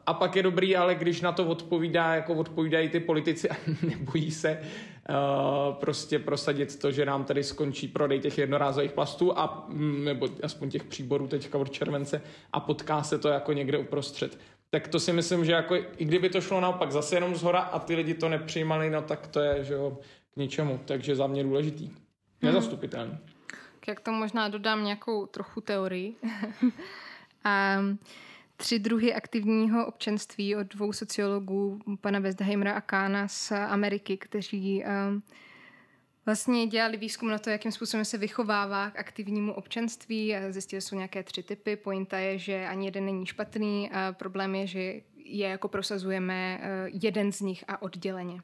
a 0.06 0.14
pak 0.14 0.36
je 0.36 0.42
dobrý, 0.42 0.76
ale 0.76 0.94
když 0.94 1.20
na 1.20 1.32
to 1.32 1.46
odpovídá, 1.46 2.14
jako 2.14 2.34
odpovídají 2.34 2.88
ty 2.88 3.00
politici 3.00 3.50
a 3.50 3.56
nebojí 3.82 4.30
se 4.30 4.60
uh, 4.60 5.74
prostě 5.74 6.18
prosadit 6.18 6.78
to, 6.78 6.92
že 6.92 7.04
nám 7.04 7.24
tady 7.24 7.44
skončí 7.44 7.88
prodej 7.88 8.20
těch 8.20 8.38
jednorázových 8.38 8.92
plastů 8.92 9.38
a 9.38 9.66
mm, 9.68 10.04
nebo 10.04 10.28
aspoň 10.42 10.70
těch 10.70 10.84
příborů 10.84 11.26
teďka 11.26 11.58
od 11.58 11.70
července 11.70 12.22
a 12.52 12.60
potká 12.60 13.02
se 13.02 13.18
to 13.18 13.28
jako 13.28 13.52
někde 13.52 13.78
uprostřed 13.78 14.38
tak 14.74 14.88
to 14.88 15.00
si 15.00 15.12
myslím, 15.12 15.44
že 15.44 15.52
jako, 15.52 15.76
i 15.76 16.04
kdyby 16.04 16.28
to 16.28 16.40
šlo 16.40 16.60
naopak 16.60 16.92
zase 16.92 17.16
jenom 17.16 17.34
zhora 17.34 17.60
a 17.60 17.78
ty 17.78 17.94
lidi 17.94 18.14
to 18.14 18.28
nepřijímali, 18.28 18.90
no 18.90 19.02
tak 19.02 19.26
to 19.26 19.40
je, 19.40 19.64
že 19.64 19.74
jo, 19.74 19.98
k 20.34 20.36
ničemu. 20.36 20.80
Takže 20.84 21.16
za 21.16 21.26
mě 21.26 21.44
důležitý. 21.44 21.90
Nezastupitelný. 22.42 23.12
Hmm. 23.12 23.20
Jak 23.88 24.00
to 24.00 24.12
možná 24.12 24.48
dodám 24.48 24.84
nějakou 24.84 25.26
trochu 25.26 25.60
teorii. 25.60 26.14
a 27.44 27.76
tři 28.64 28.78
druhy 28.78 29.14
aktivního 29.14 29.86
občanství 29.86 30.56
od 30.56 30.66
dvou 30.66 30.92
sociologů, 30.92 31.80
pana 32.00 32.18
Westheimera 32.18 32.72
a 32.72 32.80
Kána 32.80 33.28
z 33.28 33.52
Ameriky, 33.52 34.16
kteří 34.16 34.84
um, 34.84 35.22
vlastně 36.26 36.66
dělali 36.66 36.96
výzkum 36.96 37.28
na 37.28 37.38
to, 37.38 37.50
jakým 37.50 37.72
způsobem 37.72 38.04
se 38.04 38.18
vychovává 38.18 38.90
k 38.90 38.98
aktivnímu 38.98 39.52
občanství 39.52 40.34
zjistili 40.50 40.82
jsou 40.82 40.96
nějaké 40.96 41.22
tři 41.22 41.42
typy. 41.42 41.76
Pointa 41.76 42.18
je, 42.18 42.38
že 42.38 42.66
ani 42.66 42.86
jeden 42.86 43.04
není 43.04 43.26
špatný 43.26 43.90
a 43.90 44.12
problém 44.12 44.54
je, 44.54 44.66
že 44.66 44.80
je 45.16 45.48
jako 45.48 45.68
prosazujeme 45.68 46.60
eh, 46.62 46.90
jeden 47.02 47.32
z 47.32 47.40
nich 47.40 47.64
a 47.68 47.82
odděleně. 47.82 48.40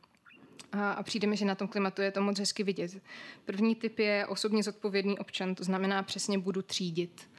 A, 0.72 0.92
a 0.92 1.02
přijde 1.02 1.26
mi, 1.26 1.36
že 1.36 1.44
na 1.44 1.54
tom 1.54 1.68
klimatu 1.68 2.02
je 2.02 2.10
to 2.10 2.22
moc 2.22 2.38
hezky 2.38 2.62
vidět. 2.62 3.02
První 3.44 3.74
typ 3.74 3.98
je 3.98 4.26
osobně 4.26 4.62
zodpovědný 4.62 5.18
občan, 5.18 5.54
to 5.54 5.64
znamená 5.64 6.02
přesně 6.02 6.38
budu 6.38 6.62
třídit. 6.62 7.29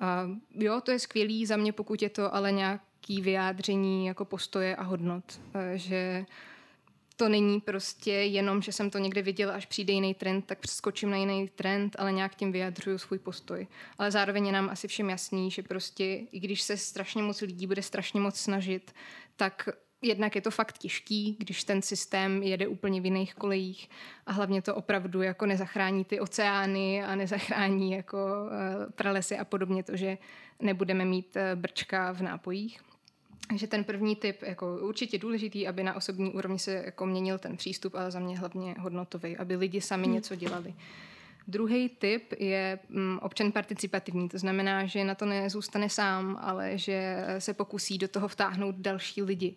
A 0.00 0.30
jo, 0.54 0.80
to 0.80 0.90
je 0.90 0.98
skvělý 0.98 1.46
za 1.46 1.56
mě, 1.56 1.72
pokud 1.72 2.02
je 2.02 2.08
to 2.08 2.34
ale 2.34 2.52
nějaký 2.52 3.22
vyjádření 3.22 4.06
jako 4.06 4.24
postoje 4.24 4.76
a 4.76 4.82
hodnot, 4.82 5.40
eh, 5.54 5.78
že 5.78 6.26
to 7.16 7.28
není 7.28 7.60
prostě 7.60 8.12
jenom, 8.12 8.62
že 8.62 8.72
jsem 8.72 8.90
to 8.90 8.98
někde 8.98 9.22
viděl, 9.22 9.50
až 9.50 9.66
přijde 9.66 9.92
jiný 9.92 10.14
trend, 10.14 10.42
tak 10.46 10.58
přeskočím 10.58 11.10
na 11.10 11.16
jiný 11.16 11.48
trend, 11.48 11.96
ale 11.98 12.12
nějak 12.12 12.34
tím 12.34 12.52
vyjadřuju 12.52 12.98
svůj 12.98 13.18
postoj. 13.18 13.66
Ale 13.98 14.10
zároveň 14.10 14.46
je 14.46 14.52
nám 14.52 14.68
asi 14.70 14.88
všem 14.88 15.10
jasný, 15.10 15.50
že 15.50 15.62
prostě 15.62 16.04
i 16.04 16.40
když 16.40 16.62
se 16.62 16.76
strašně 16.76 17.22
moc 17.22 17.40
lidí 17.40 17.66
bude 17.66 17.82
strašně 17.82 18.20
moc 18.20 18.36
snažit, 18.40 18.94
tak 19.36 19.68
jednak 20.02 20.34
je 20.34 20.40
to 20.40 20.50
fakt 20.50 20.78
těžký, 20.78 21.36
když 21.38 21.64
ten 21.64 21.82
systém 21.82 22.42
jede 22.42 22.68
úplně 22.68 23.00
v 23.00 23.04
jiných 23.04 23.34
kolejích 23.34 23.90
a 24.26 24.32
hlavně 24.32 24.62
to 24.62 24.74
opravdu 24.74 25.22
jako 25.22 25.46
nezachrání 25.46 26.04
ty 26.04 26.20
oceány 26.20 27.04
a 27.04 27.14
nezachrání 27.14 27.92
jako 27.92 28.18
eh, 28.18 28.92
pralesy 28.92 29.38
a 29.38 29.44
podobně 29.44 29.82
to, 29.82 29.96
že 29.96 30.18
nebudeme 30.60 31.04
mít 31.04 31.36
eh, 31.36 31.56
brčka 31.56 32.12
v 32.12 32.22
nápojích. 32.22 32.80
Takže 33.48 33.66
ten 33.66 33.84
první 33.84 34.16
typ, 34.16 34.42
jako 34.42 34.78
určitě 34.80 35.18
důležitý, 35.18 35.68
aby 35.68 35.82
na 35.82 35.96
osobní 35.96 36.32
úrovni 36.32 36.58
se 36.58 36.72
jako 36.72 37.06
měnil 37.06 37.38
ten 37.38 37.56
přístup, 37.56 37.94
ale 37.94 38.10
za 38.10 38.20
mě 38.20 38.38
hlavně 38.38 38.74
hodnotový, 38.78 39.36
aby 39.36 39.56
lidi 39.56 39.80
sami 39.80 40.04
hmm. 40.04 40.14
něco 40.14 40.34
dělali. 40.34 40.74
Druhý 41.48 41.88
typ 41.88 42.32
je 42.38 42.78
mm, 42.88 43.18
občan 43.22 43.52
participativní, 43.52 44.28
to 44.28 44.38
znamená, 44.38 44.86
že 44.86 45.04
na 45.04 45.14
to 45.14 45.26
nezůstane 45.26 45.88
sám, 45.88 46.38
ale 46.40 46.78
že 46.78 47.24
se 47.38 47.54
pokusí 47.54 47.98
do 47.98 48.08
toho 48.08 48.28
vtáhnout 48.28 48.74
další 48.74 49.22
lidi. 49.22 49.56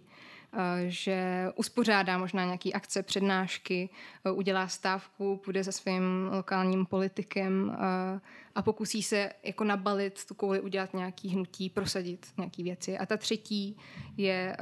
Eh, 0.53 0.83
že 0.87 1.47
uspořádá 1.55 2.17
možná 2.17 2.45
nějaký 2.45 2.73
akce, 2.73 3.03
přednášky, 3.03 3.89
eh, 4.25 4.31
udělá 4.31 4.67
stávku, 4.67 5.37
půjde 5.37 5.63
za 5.63 5.71
svým 5.71 6.29
lokálním 6.31 6.85
politikem 6.85 7.77
eh, 7.79 8.19
a 8.55 8.61
pokusí 8.61 9.03
se 9.03 9.31
jako 9.43 9.63
nabalit 9.63 10.25
tu 10.25 10.33
kouli, 10.33 10.61
udělat 10.61 10.93
nějaký 10.93 11.29
hnutí, 11.29 11.69
prosadit 11.69 12.27
nějaké 12.37 12.63
věci. 12.63 12.97
A 12.97 13.05
ta 13.05 13.17
třetí 13.17 13.77
je 14.17 14.57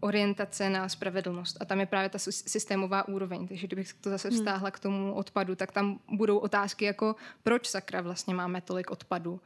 orientace 0.00 0.70
na 0.70 0.88
spravedlnost. 0.88 1.56
A 1.60 1.64
tam 1.64 1.80
je 1.80 1.86
právě 1.86 2.08
ta 2.08 2.18
systémová 2.18 3.08
úroveň. 3.08 3.48
Takže 3.48 3.66
kdybych 3.66 3.92
to 3.92 4.10
zase 4.10 4.28
hmm. 4.28 4.38
vztáhla 4.38 4.70
k 4.70 4.78
tomu 4.78 5.14
odpadu, 5.14 5.54
tak 5.54 5.72
tam 5.72 6.00
budou 6.12 6.38
otázky 6.38 6.84
jako, 6.84 7.16
proč 7.42 7.66
sakra 7.66 8.00
vlastně 8.00 8.34
máme 8.34 8.60
tolik 8.60 8.90
odpadu? 8.90 9.40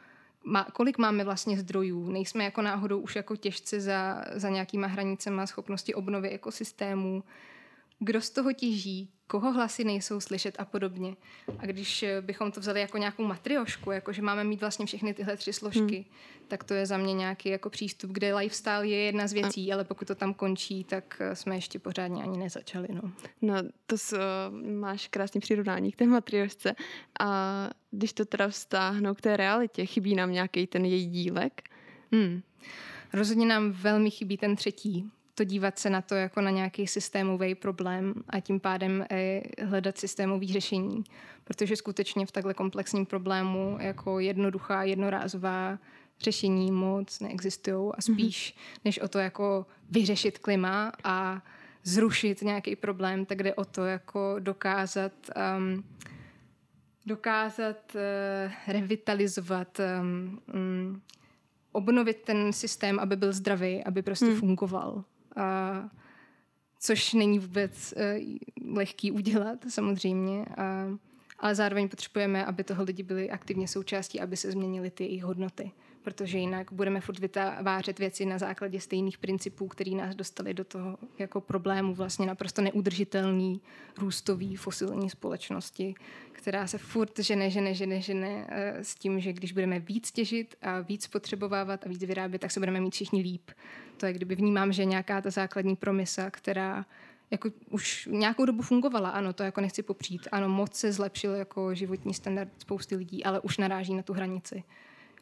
Má, 0.45 0.65
kolik 0.65 0.99
máme 0.99 1.25
vlastně 1.25 1.59
zdrojů. 1.59 2.11
Nejsme 2.11 2.45
jako 2.45 2.63
náhodou 2.63 3.01
už 3.01 3.17
jako 3.17 3.37
těžce 3.37 3.81
za, 3.81 4.25
za 4.35 4.49
nějakýma 4.49 4.87
hranicema 4.87 5.47
schopnosti 5.47 5.95
obnovy 5.95 6.29
ekosystémů. 6.29 7.25
Kdo 7.99 8.21
z 8.21 8.31
toho 8.31 8.53
těží, 8.53 9.11
koho 9.29 9.53
hlasy 9.53 9.85
nejsou 9.85 10.21
slyšet 10.21 10.55
a 10.59 10.65
podobně. 10.65 11.17
A 11.59 11.67
když 11.67 12.03
eh, 12.03 12.21
bychom 12.21 12.53
to 12.53 12.61
vzali 12.61 12.81
jako 12.81 12.99
nějakou 12.99 13.25
matriošku, 13.25 13.91
jako 13.91 14.13
že 14.13 14.23
máme 14.23 14.45
mít 14.45 14.61
vlastně 14.61 14.87
všechny 14.87 15.15
tyhle 15.15 15.37
tři 15.37 15.53
složky, 15.53 15.97
hmm. 15.97 16.05
tak 16.49 16.65
to 16.65 16.75
je 16.75 16.87
za 16.87 16.97
mě 16.97 17.15
nějaký 17.15 17.49
jako 17.49 17.71
přístup, 17.71 18.11
kde 18.11 18.35
lifestyle 18.35 18.89
je 18.89 18.99
jedna 18.99 19.27
z 19.27 19.33
věcí, 19.33 19.73
a... 19.73 19.75
ale 19.75 19.85
pokud 19.85 20.09
to 20.09 20.15
tam 20.15 20.35
končí, 20.35 20.85
tak 20.85 21.17
eh, 21.21 21.37
jsme 21.37 21.55
ještě 21.55 21.79
pořádně 21.79 22.23
ani 22.23 22.39
nezačali. 22.39 22.89
No, 22.91 23.13
no 23.43 23.55
to 23.87 23.99
s, 23.99 24.19
máš 24.81 25.09
krásný 25.09 25.41
přirovnání 25.41 25.93
k 25.93 25.97
té 25.97 26.07
matriošce. 26.07 26.75
A 27.21 27.71
když 27.91 28.13
to 28.13 28.25
teda 28.25 28.49
vztáhnou 28.49 29.15
k 29.15 29.21
té 29.21 29.37
realitě, 29.37 29.87
chybí 29.87 30.15
nám 30.15 30.33
nějaký 30.33 30.67
ten 30.67 30.85
její 30.85 31.07
dílek? 31.07 31.63
Hmm. 32.13 32.43
Rozhodně 33.13 33.47
nám 33.47 33.73
velmi 33.73 34.11
chybí 34.11 34.37
ten 34.37 34.57
třetí, 34.57 35.11
to 35.39 35.45
dívat 35.45 35.79
se 35.79 35.91
na 35.91 36.03
to 36.03 36.15
jako 36.15 36.41
na 36.41 36.51
nějaký 36.51 36.87
systémový 36.87 37.55
problém 37.55 38.15
a 38.29 38.41
tím 38.41 38.61
pádem 38.61 39.07
hledat 39.65 39.99
systémový 39.99 40.53
řešení. 40.53 41.05
Protože 41.45 41.77
skutečně 41.77 42.27
v 42.27 42.33
takhle 42.33 42.55
komplexním 42.55 43.07
problému 43.07 43.77
jako 43.81 44.19
jednoduchá, 44.19 44.83
jednorázová 44.83 45.79
řešení 46.21 46.73
moc 46.73 47.21
neexistují 47.21 47.77
a 47.77 47.99
mhm. 48.09 48.15
spíš 48.15 48.55
mm-hmm. 48.55 48.81
než 48.85 48.99
o 48.99 49.09
to 49.09 49.19
jako 49.19 49.67
vyřešit 49.91 50.39
klima 50.39 50.93
a 51.05 51.43
zrušit 51.85 52.43
nějaký 52.43 52.77
problém, 52.77 53.27
tak 53.27 53.43
jde 53.43 53.55
o 53.55 53.65
to 53.65 53.85
jako 53.85 54.37
dokázat 54.39 55.13
um, 55.59 55.85
dokázat 57.07 57.95
uh, 57.95 58.53
revitalizovat 58.67 59.81
um, 60.01 60.41
um, 60.55 61.03
obnovit 61.73 62.17
ten 62.17 62.53
systém, 62.53 62.99
aby 62.99 63.17
byl 63.17 63.33
zdravý, 63.33 63.85
aby 63.85 64.03
prostě 64.03 64.27
hmm. 64.27 64.37
fungoval. 64.37 65.05
A, 65.39 65.91
což 66.79 67.15
není 67.15 67.39
vůbec 67.39 67.95
uh, 67.97 68.75
lehký 68.75 69.13
udělat, 69.13 69.59
samozřejmě. 69.69 70.45
A, 70.45 70.99
ale 71.39 71.55
zároveň 71.55 71.89
potřebujeme, 71.89 72.47
aby 72.47 72.65
toho 72.65 72.85
lidi 72.85 73.03
byli 73.03 73.31
aktivně 73.31 73.69
součástí, 73.69 74.21
aby 74.21 74.37
se 74.37 74.53
změnily 74.53 74.91
ty 74.91 75.05
jejich 75.05 75.25
hodnoty 75.25 75.73
protože 76.09 76.39
jinak 76.39 76.73
budeme 76.73 77.01
furt 77.01 77.19
vytvářet 77.19 77.99
věci 77.99 78.27
na 78.27 78.39
základě 78.39 78.81
stejných 78.81 79.19
principů, 79.19 79.69
který 79.69 79.95
nás 79.95 80.15
dostali 80.15 80.55
do 80.55 80.65
toho 80.65 80.99
jako 81.19 81.41
problému 81.41 81.95
vlastně 81.95 82.27
naprosto 82.27 82.63
neudržitelný 82.63 83.61
růstový 83.99 84.57
fosilní 84.57 85.11
společnosti, 85.11 85.95
která 86.33 86.67
se 86.67 86.79
furt 86.79 87.19
žene, 87.19 87.51
žene, 87.51 87.75
žene, 87.75 88.01
žene 88.01 88.47
eh, 88.49 88.85
s 88.85 88.95
tím, 88.95 89.21
že 89.21 89.33
když 89.33 89.53
budeme 89.53 89.79
víc 89.81 90.13
těžit 90.13 90.55
a 90.63 90.81
víc 90.81 91.07
potřebovávat 91.07 91.87
a 91.87 91.89
víc 91.89 92.03
vyrábět, 92.05 92.39
tak 92.39 92.51
se 92.51 92.61
budeme 92.61 92.81
mít 92.81 92.95
všichni 92.95 93.23
líp. 93.23 93.51
To 93.97 94.07
je, 94.07 94.13
kdyby 94.13 94.35
vnímám, 94.35 94.73
že 94.73 94.85
nějaká 94.85 95.21
ta 95.21 95.31
základní 95.31 95.77
promisa, 95.77 96.31
která 96.31 96.87
jako 97.31 97.49
už 97.71 98.09
nějakou 98.11 98.45
dobu 98.45 98.63
fungovala, 98.63 99.11
ano, 99.11 99.33
to 99.33 99.43
jako 99.43 99.61
nechci 99.61 99.83
popřít. 99.83 100.29
Ano, 100.33 100.49
moc 100.49 100.75
se 100.75 100.93
zlepšil 100.93 101.35
jako 101.35 101.75
životní 101.75 102.15
standard 102.15 102.51
spousty 102.59 102.97
lidí, 102.97 103.25
ale 103.25 103.41
už 103.41 103.59
naráží 103.59 103.95
na 103.95 104.03
tu 104.03 104.13
hranici 104.13 104.65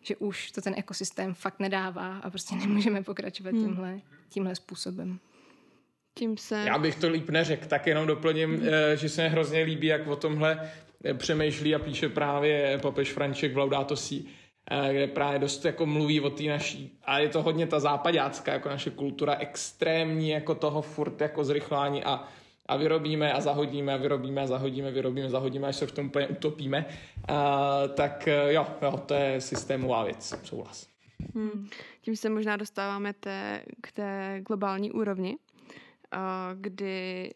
že 0.06 0.16
už 0.16 0.50
to 0.50 0.60
ten 0.60 0.75
ekosystém 0.76 1.34
fakt 1.34 1.60
nedává 1.60 2.18
a 2.18 2.30
prostě 2.30 2.54
nemůžeme 2.56 3.02
pokračovat 3.02 3.54
hmm. 3.54 3.64
tímhle, 3.64 4.00
tímhle 4.28 4.54
způsobem. 4.54 5.18
Tím 6.18 6.36
se... 6.36 6.64
Já 6.66 6.78
bych 6.78 6.96
to 6.96 7.08
líp 7.08 7.30
neřekl, 7.30 7.66
tak 7.66 7.86
jenom 7.86 8.06
doplním, 8.06 8.50
hmm. 8.50 8.68
že 8.94 9.08
se 9.08 9.22
mi 9.22 9.28
hrozně 9.28 9.62
líbí, 9.62 9.86
jak 9.86 10.06
o 10.06 10.16
tomhle 10.16 10.70
eh, 11.04 11.14
přemýšlí 11.14 11.75
a 11.75 11.78
píše 11.78 12.08
právě 12.08 12.78
papež 12.82 13.12
Franček 13.12 13.54
v 13.54 13.58
Laudato 13.58 13.96
Si, 13.96 14.25
eh, 14.25 14.46
kde 14.92 15.06
právě 15.06 15.38
dost 15.38 15.64
jako 15.64 15.87
mluví 15.87 16.20
o 16.20 16.30
té 16.30 16.44
naší, 16.44 16.99
a 17.04 17.18
je 17.18 17.28
to 17.28 17.42
hodně 17.42 17.66
ta 17.66 17.80
západácká, 17.80 18.52
jako 18.52 18.68
naše 18.68 18.90
kultura, 18.90 19.37
extrémní 19.38 20.28
jako 20.28 20.54
toho 20.54 20.82
furt 20.82 21.20
jako 21.20 21.44
zrychlání 21.44 22.04
a 22.04 22.28
a 22.68 22.76
vyrobíme 22.76 23.32
a 23.32 23.40
zahodíme 23.40 23.94
a 23.94 23.96
vyrobíme 23.96 24.42
a 24.42 24.46
zahodíme, 24.46 24.90
vyrobíme, 24.90 25.30
zahodíme, 25.30 25.68
až 25.68 25.76
se 25.76 25.87
v 25.87 25.92
tom 25.92 26.06
úplně 26.06 26.28
utopíme, 26.28 26.87
uh, 27.30 27.37
tak 27.94 28.28
eh, 28.28 28.52
jo, 28.52 28.66
jo, 28.82 29.02
to 29.06 29.14
je 29.14 29.40
systémová 29.40 30.04
věc, 30.04 30.35
souhlas. 30.44 30.88
Hmm. 31.35 31.68
Tím 32.00 32.16
se 32.16 32.28
možná 32.28 32.56
dostáváme 32.56 33.12
té, 33.12 33.62
k 33.80 33.92
té 33.92 34.40
globální 34.46 34.92
úrovni, 34.92 35.37
kdy 36.54 37.30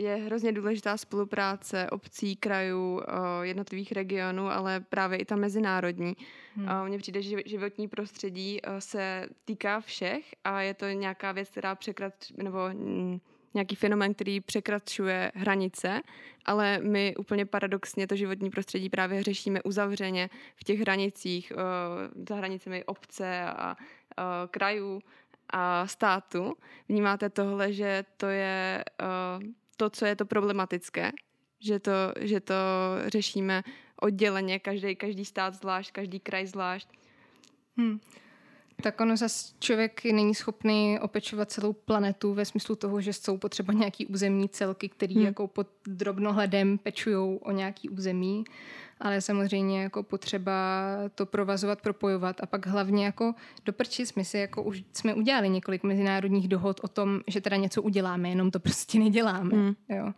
je 0.00 0.16
hrozně 0.16 0.52
důležitá 0.52 0.96
spolupráce 0.96 1.90
obcí, 1.90 2.36
krajů, 2.36 3.02
jednotlivých 3.42 3.92
regionů, 3.92 4.46
ale 4.50 4.80
právě 4.80 5.18
i 5.18 5.24
ta 5.24 5.36
mezinárodní. 5.36 6.16
Hmm. 6.54 6.68
Mně 6.84 6.98
přijde, 6.98 7.22
že 7.22 7.36
životní 7.46 7.88
prostředí 7.88 8.60
se 8.78 9.26
týká 9.44 9.80
všech 9.80 10.24
a 10.44 10.60
je 10.60 10.74
to 10.74 10.86
nějaká 10.88 11.32
věc, 11.32 11.50
která 11.50 11.74
překrat, 11.74 12.14
nebo 12.36 12.58
mm, 12.72 13.20
nějaký 13.54 13.76
fenomén, 13.76 14.14
který 14.14 14.40
překračuje 14.40 15.32
hranice, 15.34 16.00
ale 16.44 16.78
my 16.82 17.14
úplně 17.16 17.46
paradoxně 17.46 18.06
to 18.06 18.16
životní 18.16 18.50
prostředí 18.50 18.90
právě 18.90 19.22
řešíme 19.22 19.62
uzavřeně 19.62 20.30
v 20.56 20.64
těch 20.64 20.80
hranicích, 20.80 21.52
za 22.28 22.34
hranicemi 22.34 22.84
obce 22.84 23.44
a 23.44 23.76
krajů 24.50 25.02
a 25.52 25.86
státu. 25.86 26.54
Vnímáte 26.88 27.30
tohle, 27.30 27.72
že 27.72 28.04
to 28.16 28.26
je 28.26 28.84
to, 29.80 29.90
co 29.90 30.04
je 30.04 30.16
to 30.16 30.28
problematické, 30.28 31.16
že 31.56 31.80
to, 31.80 32.12
že 32.20 32.40
to 32.40 32.54
řešíme 33.08 33.64
odděleně, 33.96 34.60
každý, 34.60 34.96
každý 34.96 35.24
stát 35.24 35.56
zvlášť, 35.56 36.04
každý 36.04 36.20
kraj 36.20 36.46
zvlášť. 36.46 36.88
Hmm. 37.76 38.00
Tak 38.82 39.00
ono 39.00 39.16
zase 39.16 39.54
člověk 39.58 40.04
není 40.04 40.34
schopný 40.34 40.98
opečovat 41.00 41.50
celou 41.50 41.72
planetu 41.72 42.34
ve 42.34 42.44
smyslu 42.44 42.76
toho, 42.76 43.00
že 43.00 43.12
jsou 43.12 43.36
potřeba 43.36 43.72
nějaký 43.72 44.06
územní 44.06 44.48
celky, 44.48 44.88
které 44.88 45.14
hmm. 45.14 45.24
jako 45.24 45.46
pod 45.46 45.66
drobnohledem 45.86 46.78
pečují 46.78 47.38
o 47.40 47.52
nějaký 47.52 47.88
území 47.88 48.44
ale 49.00 49.20
samozřejmě 49.20 49.82
jako 49.82 50.02
potřeba 50.02 50.52
to 51.14 51.26
provazovat, 51.26 51.80
propojovat 51.80 52.40
a 52.40 52.46
pak 52.46 52.66
hlavně 52.66 53.04
jako 53.04 53.34
doprčit 53.64 54.06
jsme 54.06 54.24
si, 54.24 54.38
jako 54.38 54.62
už 54.62 54.84
jsme 54.92 55.14
udělali 55.14 55.48
několik 55.48 55.82
mezinárodních 55.82 56.48
dohod 56.48 56.80
o 56.82 56.88
tom, 56.88 57.20
že 57.26 57.40
teda 57.40 57.56
něco 57.56 57.82
uděláme, 57.82 58.28
jenom 58.28 58.50
to 58.50 58.60
prostě 58.60 58.98
neděláme. 58.98 59.56
Mm. 59.56 59.74
Jo. 59.88 60.12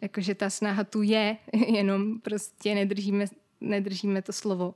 Jakože 0.00 0.34
ta 0.34 0.50
snaha 0.50 0.84
tu 0.84 1.02
je, 1.02 1.36
jenom 1.66 2.20
prostě 2.20 2.74
nedržíme, 2.74 3.24
nedržíme 3.60 4.22
to 4.22 4.32
slovo. 4.32 4.74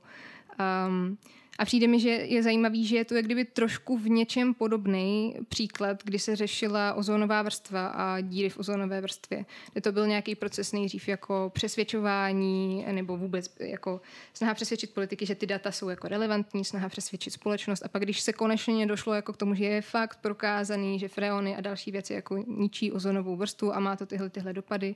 Um, 0.87 1.17
a 1.59 1.65
přijde 1.65 1.87
mi, 1.87 1.99
že 1.99 2.09
je 2.09 2.43
zajímavý, 2.43 2.85
že 2.85 2.95
je 2.95 3.05
to 3.05 3.15
jak 3.15 3.25
kdyby 3.25 3.45
trošku 3.45 3.97
v 3.97 4.09
něčem 4.09 4.53
podobný 4.53 5.35
příklad, 5.49 6.03
kdy 6.03 6.19
se 6.19 6.35
řešila 6.35 6.93
ozónová 6.93 7.41
vrstva 7.41 7.87
a 7.87 8.21
díry 8.21 8.49
v 8.49 8.57
ozónové 8.57 9.01
vrstvě. 9.01 9.45
Kde 9.71 9.81
to 9.81 9.91
byl 9.91 10.07
nějaký 10.07 10.35
proces 10.35 10.71
nejdřív 10.71 11.07
jako 11.07 11.51
přesvědčování 11.53 12.85
nebo 12.91 13.17
vůbec 13.17 13.53
jako 13.59 14.01
snaha 14.33 14.53
přesvědčit 14.53 14.93
politiky, 14.93 15.25
že 15.25 15.35
ty 15.35 15.45
data 15.45 15.71
jsou 15.71 15.89
jako 15.89 16.07
relevantní, 16.07 16.65
snaha 16.65 16.89
přesvědčit 16.89 17.31
společnost. 17.31 17.83
A 17.85 17.87
pak, 17.87 18.03
když 18.03 18.21
se 18.21 18.33
konečně 18.33 18.85
došlo 18.85 19.13
jako 19.13 19.33
k 19.33 19.37
tomu, 19.37 19.55
že 19.55 19.65
je 19.65 19.81
fakt 19.81 20.19
prokázaný, 20.21 20.99
že 20.99 21.07
freony 21.07 21.55
a 21.55 21.61
další 21.61 21.91
věci 21.91 22.13
jako 22.13 22.37
ničí 22.47 22.91
ozonovou 22.91 23.35
vrstvu 23.35 23.75
a 23.75 23.79
má 23.79 23.95
to 23.95 24.05
tyhle, 24.05 24.29
tyhle 24.29 24.53
dopady, 24.53 24.95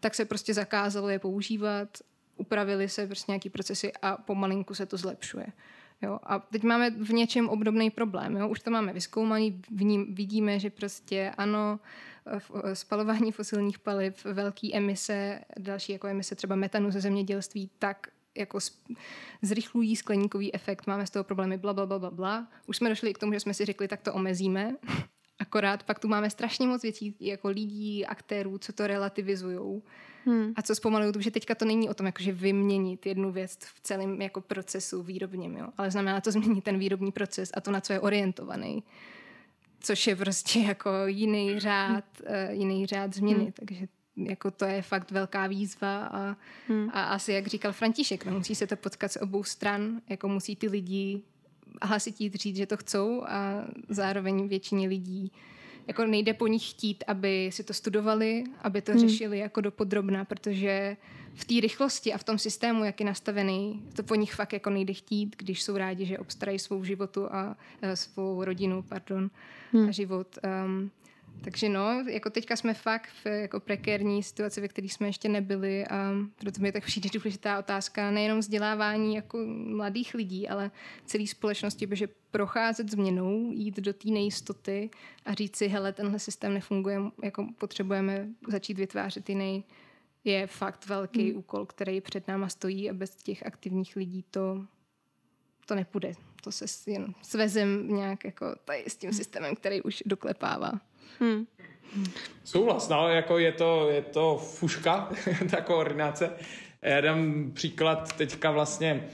tak 0.00 0.14
se 0.14 0.24
prostě 0.24 0.54
zakázalo 0.54 1.08
je 1.08 1.18
používat 1.18 1.88
upravili 2.36 2.88
se 2.88 3.06
prostě 3.06 3.32
nějaký 3.32 3.50
procesy 3.50 3.92
a 4.02 4.16
pomalinku 4.16 4.74
se 4.74 4.86
to 4.86 4.96
zlepšuje. 4.96 5.46
Jo? 6.02 6.18
A 6.22 6.38
teď 6.38 6.62
máme 6.62 6.90
v 6.90 7.12
něčem 7.12 7.48
obdobný 7.48 7.90
problém. 7.90 8.36
Jo? 8.36 8.48
Už 8.48 8.60
to 8.60 8.70
máme 8.70 8.92
vyskoumaný, 8.92 9.62
v 9.70 9.82
ním 9.82 10.14
vidíme, 10.14 10.58
že 10.58 10.70
prostě 10.70 11.32
ano, 11.36 11.80
spalování 12.72 13.32
fosilních 13.32 13.78
paliv, 13.78 14.24
velké 14.24 14.72
emise, 14.72 15.40
další 15.58 15.92
jako 15.92 16.06
emise 16.06 16.34
třeba 16.34 16.56
metanu 16.56 16.90
ze 16.90 17.00
zemědělství, 17.00 17.70
tak 17.78 18.08
jako 18.36 18.58
zrychlují 19.42 19.96
skleníkový 19.96 20.54
efekt, 20.54 20.86
máme 20.86 21.06
z 21.06 21.10
toho 21.10 21.24
problémy, 21.24 21.56
bla, 21.56 21.72
bla, 21.72 21.86
bla, 21.86 21.98
bla, 21.98 22.10
bla. 22.10 22.48
Už 22.66 22.76
jsme 22.76 22.88
došli 22.88 23.14
k 23.14 23.18
tomu, 23.18 23.32
že 23.32 23.40
jsme 23.40 23.54
si 23.54 23.64
řekli, 23.64 23.88
tak 23.88 24.00
to 24.00 24.14
omezíme. 24.14 24.76
Akorát 25.38 25.82
pak 25.82 25.98
tu 25.98 26.08
máme 26.08 26.30
strašně 26.30 26.66
moc 26.66 26.82
věcí, 26.82 27.16
jako 27.20 27.48
lidí, 27.48 28.06
aktérů, 28.06 28.58
co 28.58 28.72
to 28.72 28.86
relativizují 28.86 29.82
Hmm. 30.26 30.52
A 30.56 30.62
co 30.62 30.74
zpomaluju, 30.74 31.12
že 31.18 31.30
teďka 31.30 31.54
to 31.54 31.64
není 31.64 31.88
o 31.88 31.94
tom, 31.94 32.06
jakože 32.06 32.32
vyměnit 32.32 33.06
jednu 33.06 33.32
věc 33.32 33.58
v 33.60 33.80
celém 33.80 34.22
jako 34.22 34.40
procesu 34.40 35.02
výrobním, 35.02 35.56
jo? 35.56 35.68
ale 35.78 35.90
znamená 35.90 36.20
to 36.20 36.30
změnit 36.32 36.64
ten 36.64 36.78
výrobní 36.78 37.12
proces 37.12 37.50
a 37.54 37.60
to, 37.60 37.70
na 37.70 37.80
co 37.80 37.92
je 37.92 38.00
orientovaný. 38.00 38.82
Což 39.80 40.06
je 40.06 40.16
prostě 40.16 40.60
jako 40.60 40.90
jiný 41.06 41.60
řád, 41.60 42.04
hmm. 42.26 42.48
uh, 42.48 42.60
jiný 42.60 42.86
řád 42.86 43.14
změny, 43.14 43.42
hmm. 43.42 43.52
takže 43.52 43.86
jako 44.16 44.50
to 44.50 44.64
je 44.64 44.82
fakt 44.82 45.10
velká 45.10 45.46
výzva 45.46 46.06
a, 46.06 46.36
hmm. 46.68 46.90
a 46.92 47.04
asi, 47.04 47.32
jak 47.32 47.46
říkal 47.46 47.72
František, 47.72 48.24
no, 48.24 48.32
musí 48.32 48.54
se 48.54 48.66
to 48.66 48.76
potkat 48.76 49.12
z 49.12 49.16
obou 49.16 49.44
stran, 49.44 50.00
jako 50.08 50.28
musí 50.28 50.56
ty 50.56 50.68
lidi 50.68 51.22
hlasití 51.82 52.30
říct, 52.30 52.56
že 52.56 52.66
to 52.66 52.76
chcou 52.76 53.22
a 53.22 53.64
zároveň 53.88 54.48
většině 54.48 54.88
lidí 54.88 55.32
jako 55.86 56.06
nejde 56.06 56.34
po 56.34 56.46
nich 56.46 56.70
chtít, 56.70 57.04
aby 57.06 57.50
si 57.52 57.64
to 57.64 57.74
studovali, 57.74 58.44
aby 58.62 58.82
to 58.82 58.92
hmm. 58.92 59.00
řešili 59.00 59.38
jako 59.38 59.60
dopodrobna, 59.60 60.24
protože 60.24 60.96
v 61.34 61.44
té 61.44 61.54
rychlosti 61.60 62.12
a 62.12 62.18
v 62.18 62.24
tom 62.24 62.38
systému, 62.38 62.84
jak 62.84 63.00
je 63.00 63.06
nastavený, 63.06 63.82
to 63.96 64.02
po 64.02 64.14
nich 64.14 64.34
fakt 64.34 64.52
jako 64.52 64.70
nejde 64.70 64.92
chtít, 64.92 65.36
když 65.38 65.62
jsou 65.62 65.76
rádi, 65.76 66.06
že 66.06 66.18
obstarají 66.18 66.58
svou 66.58 66.84
životu 66.84 67.34
a 67.34 67.56
uh, 67.82 67.90
svou 67.94 68.44
rodinu, 68.44 68.82
pardon, 68.82 69.30
hmm. 69.72 69.88
a 69.88 69.90
život. 69.90 70.38
Um, 70.64 70.90
takže 71.40 71.68
no, 71.68 72.04
jako 72.08 72.30
teďka 72.30 72.56
jsme 72.56 72.74
fakt 72.74 73.08
v 73.24 73.26
jako 73.26 73.60
prekérní 73.60 74.22
situaci, 74.22 74.60
ve 74.60 74.68
které 74.68 74.88
jsme 74.88 75.06
ještě 75.06 75.28
nebyli 75.28 75.86
a 75.86 76.12
proto 76.36 76.60
mi 76.60 76.72
tak 76.72 76.84
přijde 76.84 77.08
důležitá 77.14 77.58
otázka 77.58 78.10
nejenom 78.10 78.38
vzdělávání 78.38 79.14
jako 79.14 79.38
mladých 79.54 80.14
lidí, 80.14 80.48
ale 80.48 80.70
celé 81.06 81.26
společnosti, 81.26 81.86
protože 81.86 82.08
procházet 82.30 82.90
změnou, 82.90 83.52
jít 83.52 83.76
do 83.76 83.92
té 83.92 84.10
nejistoty 84.10 84.90
a 85.24 85.34
říct 85.34 85.56
si, 85.56 85.68
hele, 85.68 85.92
tenhle 85.92 86.18
systém 86.18 86.54
nefunguje, 86.54 87.00
jako 87.22 87.48
potřebujeme 87.58 88.28
začít 88.48 88.78
vytvářet 88.78 89.28
jiný, 89.28 89.64
je 90.24 90.46
fakt 90.46 90.86
velký 90.86 91.30
hmm. 91.30 91.38
úkol, 91.38 91.66
který 91.66 92.00
před 92.00 92.28
náma 92.28 92.48
stojí 92.48 92.90
a 92.90 92.94
bez 92.94 93.16
těch 93.16 93.46
aktivních 93.46 93.96
lidí 93.96 94.24
to 94.30 94.66
to 95.66 95.74
nepůjde. 95.74 96.12
To 96.42 96.52
se 96.52 96.90
jen 96.90 97.14
svezem 97.22 97.94
nějak 97.94 98.24
jako 98.24 98.46
tady 98.64 98.84
s 98.86 98.96
tím 98.96 99.12
systémem, 99.12 99.56
který 99.56 99.82
už 99.82 100.02
doklepává. 100.06 100.72
Hmm. 101.20 101.46
Souhlas, 102.44 102.88
no, 102.88 103.08
jako 103.08 103.38
je 103.38 103.52
to, 103.52 103.90
je 103.90 104.02
to 104.02 104.36
fuška, 104.36 105.10
ta 105.50 105.60
koordinace. 105.60 106.30
Já 106.82 107.00
dám 107.00 107.50
příklad 107.54 108.16
teďka 108.16 108.50
vlastně 108.50 109.08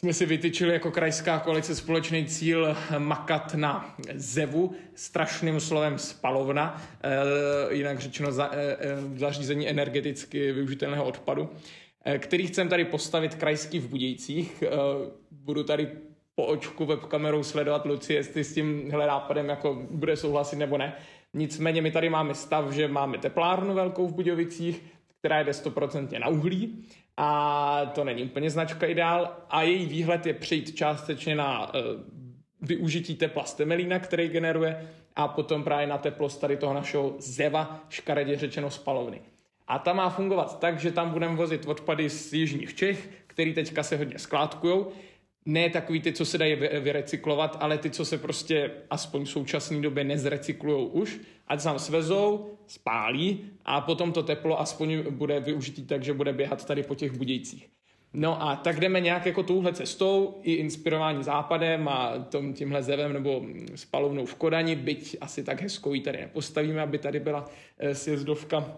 jsme 0.00 0.12
si 0.12 0.26
vytyčili 0.26 0.72
jako 0.72 0.90
krajská 0.90 1.38
koalice 1.38 1.74
společný 1.76 2.24
cíl 2.24 2.76
makat 2.98 3.54
na 3.54 3.96
zevu, 4.14 4.74
strašným 4.94 5.60
slovem 5.60 5.98
spalovna, 5.98 6.82
eh, 7.02 7.74
jinak 7.74 7.98
řečeno 7.98 8.32
za, 8.32 8.50
eh, 8.52 8.76
eh, 8.80 9.18
zařízení 9.18 9.68
energeticky 9.68 10.52
využitelného 10.52 11.04
odpadu, 11.04 11.48
který 12.18 12.46
chcem 12.46 12.68
tady 12.68 12.84
postavit 12.84 13.34
krajský 13.34 13.78
v 13.78 13.88
Budějcích. 13.88 14.64
Budu 15.30 15.64
tady 15.64 15.88
po 16.40 16.46
očku 16.46 16.86
webkamerou 16.86 17.42
sledovat 17.42 17.86
Luci, 17.86 18.14
jestli 18.14 18.44
s 18.44 18.54
tím 18.54 18.88
nápadem 18.88 19.48
jako 19.48 19.86
bude 19.90 20.16
souhlasit 20.16 20.56
nebo 20.56 20.78
ne. 20.78 20.92
Nicméně 21.34 21.82
my 21.82 21.90
tady 21.90 22.08
máme 22.08 22.34
stav, 22.34 22.70
že 22.72 22.88
máme 22.88 23.18
teplárnu 23.18 23.74
velkou 23.74 24.08
v 24.08 24.14
Budějovicích, 24.14 24.82
která 25.18 25.42
jde 25.42 25.52
100% 25.52 26.20
na 26.20 26.28
uhlí 26.28 26.84
a 27.16 27.92
to 27.94 28.04
není 28.04 28.22
úplně 28.22 28.50
značka 28.50 28.86
ideál 28.86 29.36
a 29.50 29.62
její 29.62 29.86
výhled 29.86 30.26
je 30.26 30.34
přejít 30.34 30.76
částečně 30.76 31.36
na 31.36 31.74
uh, 31.74 31.80
využití 32.60 33.14
tepla 33.14 33.44
z 33.44 33.54
temelína, 33.54 33.98
který 33.98 34.28
generuje 34.28 34.88
a 35.16 35.28
potom 35.28 35.64
právě 35.64 35.86
na 35.86 35.98
teplost 35.98 36.40
tady 36.40 36.56
toho 36.56 36.74
našeho 36.74 37.14
zeva, 37.18 37.84
škaredě 37.88 38.36
řečeno 38.36 38.70
spalovny. 38.70 39.20
A 39.68 39.78
ta 39.78 39.92
má 39.92 40.10
fungovat 40.10 40.60
tak, 40.60 40.80
že 40.80 40.92
tam 40.92 41.10
budeme 41.10 41.36
vozit 41.36 41.66
odpady 41.66 42.10
z 42.10 42.32
jižních 42.32 42.74
Čech, 42.74 43.08
který 43.26 43.54
teďka 43.54 43.82
se 43.82 43.96
hodně 43.96 44.18
skládkujou. 44.18 44.92
Ne 45.46 45.70
takový 45.70 46.00
ty, 46.00 46.12
co 46.12 46.24
se 46.24 46.38
dají 46.38 46.54
vyrecyklovat, 46.80 47.56
ale 47.60 47.78
ty, 47.78 47.90
co 47.90 48.04
se 48.04 48.18
prostě 48.18 48.70
aspoň 48.90 49.24
v 49.24 49.30
současné 49.30 49.80
době 49.80 50.04
nezrecyklují 50.04 50.88
už 50.92 51.20
ať 51.46 51.60
se 51.60 51.64
tam 51.64 51.78
svezou, 51.78 52.58
spálí 52.66 53.50
a 53.64 53.80
potom 53.80 54.12
to 54.12 54.22
teplo 54.22 54.60
aspoň 54.60 55.02
bude 55.10 55.40
využitý 55.40 55.84
tak, 55.84 56.04
že 56.04 56.12
bude 56.12 56.32
běhat 56.32 56.64
tady 56.64 56.82
po 56.82 56.94
těch 56.94 57.12
budějcích. 57.12 57.68
No 58.12 58.42
a 58.42 58.56
tak 58.56 58.80
jdeme 58.80 59.00
nějak 59.00 59.26
jako 59.26 59.42
touhle 59.42 59.72
cestou, 59.72 60.38
i 60.42 60.52
inspirování 60.52 61.24
západem 61.24 61.88
a 61.88 62.18
tom, 62.18 62.52
tímhle 62.52 62.82
zevem 62.82 63.12
nebo 63.12 63.42
spalovnou 63.74 64.26
v 64.26 64.34
Kodani, 64.34 64.74
byť 64.76 65.16
asi 65.20 65.44
tak 65.44 65.62
hezkou 65.62 66.00
tady 66.00 66.18
nepostavíme, 66.18 66.80
aby 66.80 66.98
tady 66.98 67.20
byla 67.20 67.50
e, 67.78 67.94
sjezdovka 67.94 68.76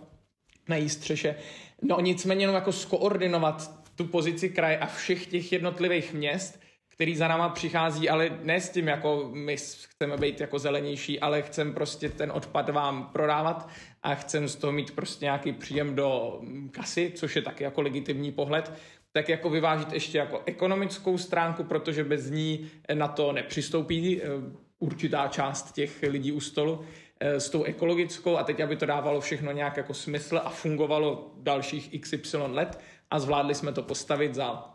na 0.68 0.76
jí 0.76 0.88
střeše. 0.88 1.34
No 1.82 2.00
nicméně 2.00 2.42
jenom 2.42 2.54
jako 2.54 2.72
skoordinovat 2.72 3.81
tu 3.94 4.04
pozici 4.06 4.48
kraje 4.48 4.78
a 4.78 4.86
všech 4.86 5.26
těch 5.26 5.52
jednotlivých 5.52 6.14
měst, 6.14 6.62
který 6.88 7.16
za 7.16 7.28
náma 7.28 7.48
přichází, 7.48 8.08
ale 8.08 8.38
ne 8.42 8.60
s 8.60 8.70
tím, 8.70 8.88
jako 8.88 9.30
my 9.32 9.56
chceme 9.56 10.16
být 10.16 10.40
jako 10.40 10.58
zelenější, 10.58 11.20
ale 11.20 11.42
chcem 11.42 11.74
prostě 11.74 12.08
ten 12.08 12.32
odpad 12.32 12.68
vám 12.68 13.10
prodávat 13.12 13.68
a 14.02 14.14
chcem 14.14 14.48
z 14.48 14.56
toho 14.56 14.72
mít 14.72 14.90
prostě 14.90 15.24
nějaký 15.24 15.52
příjem 15.52 15.94
do 15.94 16.40
kasy, 16.70 17.12
což 17.14 17.36
je 17.36 17.42
taky 17.42 17.64
jako 17.64 17.82
legitimní 17.82 18.32
pohled, 18.32 18.72
tak 19.12 19.28
jako 19.28 19.50
vyvážit 19.50 19.92
ještě 19.92 20.18
jako 20.18 20.42
ekonomickou 20.46 21.18
stránku, 21.18 21.64
protože 21.64 22.04
bez 22.04 22.30
ní 22.30 22.70
na 22.94 23.08
to 23.08 23.32
nepřistoupí 23.32 24.22
eh, 24.22 24.26
určitá 24.78 25.28
část 25.28 25.72
těch 25.72 26.02
lidí 26.02 26.32
u 26.32 26.40
stolu 26.40 26.84
eh, 27.20 27.40
s 27.40 27.50
tou 27.50 27.64
ekologickou. 27.64 28.36
A 28.36 28.44
teď, 28.44 28.60
aby 28.60 28.76
to 28.76 28.86
dávalo 28.86 29.20
všechno 29.20 29.52
nějak 29.52 29.76
jako 29.76 29.94
smysl 29.94 30.40
a 30.44 30.50
fungovalo 30.50 31.32
dalších 31.36 32.00
XY 32.00 32.36
let 32.36 32.80
a 33.12 33.18
zvládli 33.18 33.54
jsme 33.54 33.72
to 33.72 33.82
postavit 33.82 34.34
za 34.34 34.74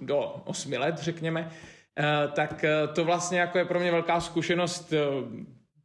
do 0.00 0.20
8 0.44 0.72
let, 0.72 0.98
řekněme, 0.98 1.50
eh, 1.98 2.28
tak 2.32 2.64
eh, 2.64 2.86
to 2.94 3.04
vlastně 3.04 3.40
jako 3.40 3.58
je 3.58 3.64
pro 3.64 3.80
mě 3.80 3.90
velká 3.90 4.20
zkušenost 4.20 4.92
eh, 4.92 4.98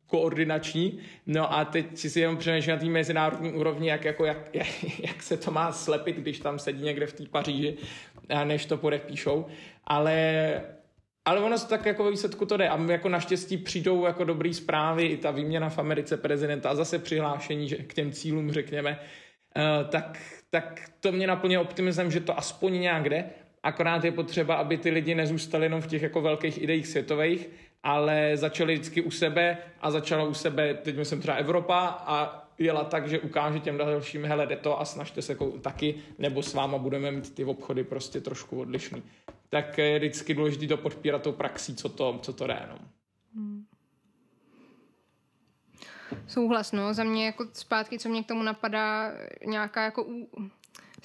koordinační. 0.07 0.99
No 1.25 1.53
a 1.53 1.65
teď 1.65 1.97
si 1.97 2.19
jenom 2.19 2.37
přemýšlím 2.37 2.75
na 2.75 2.81
té 2.81 2.85
mezinárodní 2.85 3.53
úrovni, 3.53 3.89
jak, 3.89 4.05
jako, 4.05 4.25
jak, 4.25 4.55
jak, 4.55 4.67
jak, 4.99 5.23
se 5.23 5.37
to 5.37 5.51
má 5.51 5.71
slepit, 5.71 6.15
když 6.15 6.39
tam 6.39 6.59
sedí 6.59 6.83
někde 6.83 7.05
v 7.05 7.13
té 7.13 7.23
Paříži, 7.25 7.77
než 8.43 8.65
to 8.65 8.77
podepíšou. 8.77 9.45
Ale, 9.83 10.61
ale 11.25 11.39
ono 11.39 11.57
se 11.57 11.67
tak 11.67 11.85
jako 11.85 12.11
výsledku 12.11 12.45
to 12.45 12.57
jde. 12.57 12.69
A 12.69 12.91
jako 12.91 13.09
naštěstí 13.09 13.57
přijdou 13.57 14.05
jako 14.05 14.23
dobrý 14.23 14.53
zprávy, 14.53 15.05
i 15.05 15.17
ta 15.17 15.31
výměna 15.31 15.69
v 15.69 15.79
Americe 15.79 16.17
prezidenta 16.17 16.69
a 16.69 16.75
zase 16.75 16.99
přihlášení 16.99 17.69
že, 17.69 17.75
k 17.75 17.93
těm 17.93 18.11
cílům, 18.11 18.51
řekněme, 18.51 18.99
tak, 19.89 20.19
tak 20.49 20.89
to 20.99 21.11
mě 21.11 21.27
naplně 21.27 21.59
optimismem, 21.59 22.11
že 22.11 22.19
to 22.19 22.37
aspoň 22.37 22.79
nějak 22.79 23.09
jde 23.09 23.29
akorát 23.65 24.03
je 24.03 24.11
potřeba, 24.11 24.55
aby 24.55 24.77
ty 24.77 24.89
lidi 24.89 25.15
nezůstali 25.15 25.65
jenom 25.65 25.81
v 25.81 25.87
těch 25.87 26.01
jako 26.01 26.21
velkých 26.21 26.61
ideích 26.61 26.87
světových, 26.87 27.49
ale 27.83 28.31
začali 28.37 28.73
vždycky 28.73 29.01
u 29.01 29.11
sebe 29.11 29.57
a 29.81 29.91
začala 29.91 30.23
u 30.23 30.33
sebe, 30.33 30.73
teď 30.73 30.97
myslím 30.97 31.21
třeba 31.21 31.37
Evropa 31.37 31.87
a 31.87 32.47
jela 32.59 32.83
tak, 32.83 33.09
že 33.09 33.19
ukáže 33.19 33.59
těm 33.59 33.77
dalším, 33.77 34.25
hele, 34.25 34.47
jde 34.47 34.55
to 34.55 34.81
a 34.81 34.85
snažte 34.85 35.21
se 35.21 35.37
taky, 35.61 35.95
nebo 36.17 36.43
s 36.43 36.53
váma 36.53 36.77
budeme 36.77 37.11
mít 37.11 37.35
ty 37.35 37.43
obchody 37.43 37.83
prostě 37.83 38.21
trošku 38.21 38.59
odlišný. 38.59 39.03
Tak 39.49 39.77
je 39.77 39.99
vždycky 39.99 40.33
důležité 40.33 40.67
to 40.67 40.77
podpírat 40.77 41.21
tou 41.21 41.31
praxí, 41.31 41.75
co 41.75 41.89
to, 41.89 42.19
co 42.21 42.33
to 42.33 42.47
jde. 42.47 42.59
No. 42.69 42.79
Hmm. 43.35 43.65
Souhlas, 46.27 46.71
no. 46.71 46.93
Za 46.93 47.03
mě 47.03 47.25
jako 47.25 47.47
zpátky, 47.53 47.99
co 47.99 48.09
mě 48.09 48.23
k 48.23 48.27
tomu 48.27 48.43
napadá, 48.43 49.11
nějaká 49.45 49.83
jako 49.83 50.05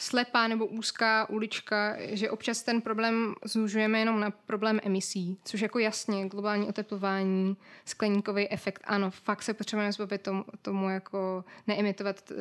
slepá 0.00 0.48
nebo 0.48 0.66
úzká 0.66 1.28
ulička, 1.28 1.96
že 2.00 2.30
občas 2.30 2.62
ten 2.62 2.80
problém 2.80 3.34
zúžujeme 3.44 3.98
jenom 3.98 4.20
na 4.20 4.30
problém 4.30 4.80
emisí, 4.82 5.38
což 5.44 5.60
jako 5.60 5.78
jasně, 5.78 6.28
globální 6.28 6.68
oteplování, 6.68 7.56
skleníkový 7.84 8.48
efekt, 8.48 8.82
ano, 8.84 9.10
fakt 9.10 9.42
se 9.42 9.54
potřebujeme 9.54 9.92
zbavit 9.92 10.22
tomu, 10.22 10.44
tomu 10.62 10.88
jako 10.88 11.44
neemitovat 11.66 12.30
e, 12.30 12.34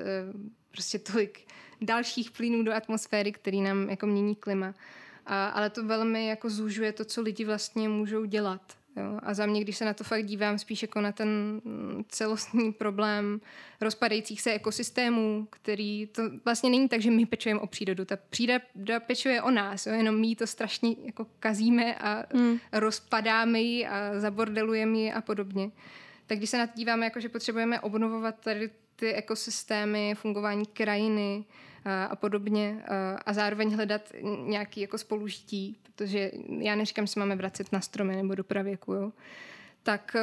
prostě 0.72 1.00
tolik 1.00 1.40
dalších 1.82 2.32
plynů 2.32 2.64
do 2.64 2.74
atmosféry, 2.74 3.32
který 3.32 3.62
nám 3.62 3.90
jako 3.90 4.06
mění 4.06 4.36
klima. 4.36 4.74
A, 5.26 5.48
ale 5.48 5.70
to 5.70 5.86
velmi 5.86 6.28
jako 6.28 6.50
zúžuje 6.50 6.92
to, 6.92 7.06
co 7.06 7.22
lidi 7.22 7.46
vlastně 7.46 7.90
můžou 7.90 8.26
dělat. 8.26 8.79
Jo? 9.00 9.20
A 9.24 9.34
za 9.34 9.46
mě, 9.46 9.62
když 9.62 9.78
se 9.78 9.86
na 9.86 9.94
to 9.94 10.04
fakt 10.04 10.26
dívám 10.26 10.60
spíš 10.60 10.82
jako 10.82 11.02
na 11.02 11.12
ten 11.12 11.62
mm, 11.64 12.04
celostní 12.10 12.74
problém 12.74 13.42
rozpadajících 13.82 14.42
se 14.42 14.54
ekosystémů, 14.54 15.48
který 15.50 16.08
to 16.08 16.24
vlastně 16.46 16.70
není 16.70 16.90
tak, 16.90 17.02
že 17.02 17.12
my 17.12 17.26
pečujeme 17.26 17.62
o 17.62 17.68
přírodu. 17.68 18.06
Ta 18.06 18.18
příroda 18.30 19.00
pečuje 19.08 19.42
o 19.42 19.52
nás, 19.52 19.86
jo? 19.86 19.94
jenom 19.94 20.20
my 20.20 20.36
to 20.36 20.48
strašně 20.48 20.96
jako 21.04 21.26
kazíme 21.40 21.96
a 21.96 22.24
mm. 22.34 22.58
rozpadáme 22.72 23.60
ji 23.60 23.88
a 23.88 24.20
zabordelujeme 24.20 24.98
ji 24.98 25.12
a 25.12 25.22
podobně. 25.22 25.72
Tak 26.28 26.38
když 26.38 26.50
se 26.50 26.58
na 26.58 26.68
to 26.68 26.74
díváme, 26.76 27.06
jako 27.06 27.20
že 27.20 27.30
potřebujeme 27.30 27.80
obnovovat 27.80 28.40
tady 28.40 28.70
ty 28.96 29.14
ekosystémy, 29.14 30.16
fungování 30.16 30.66
krajiny, 30.66 31.46
a 31.86 32.16
podobně 32.16 32.84
a 33.26 33.34
zároveň 33.34 33.76
hledat 33.76 34.02
nějaký 34.46 34.82
jako 34.82 34.98
spolužití, 34.98 35.78
protože 35.84 36.32
já 36.60 36.76
neříkám, 36.76 37.08
že 37.08 37.14
se 37.14 37.20
máme 37.20 37.36
vracet 37.36 37.72
na 37.72 37.82
stromy 37.82 38.16
nebo 38.16 38.36
do 38.36 38.44
pravěku, 38.44 38.94
jo, 38.94 39.12
tak, 39.84 40.16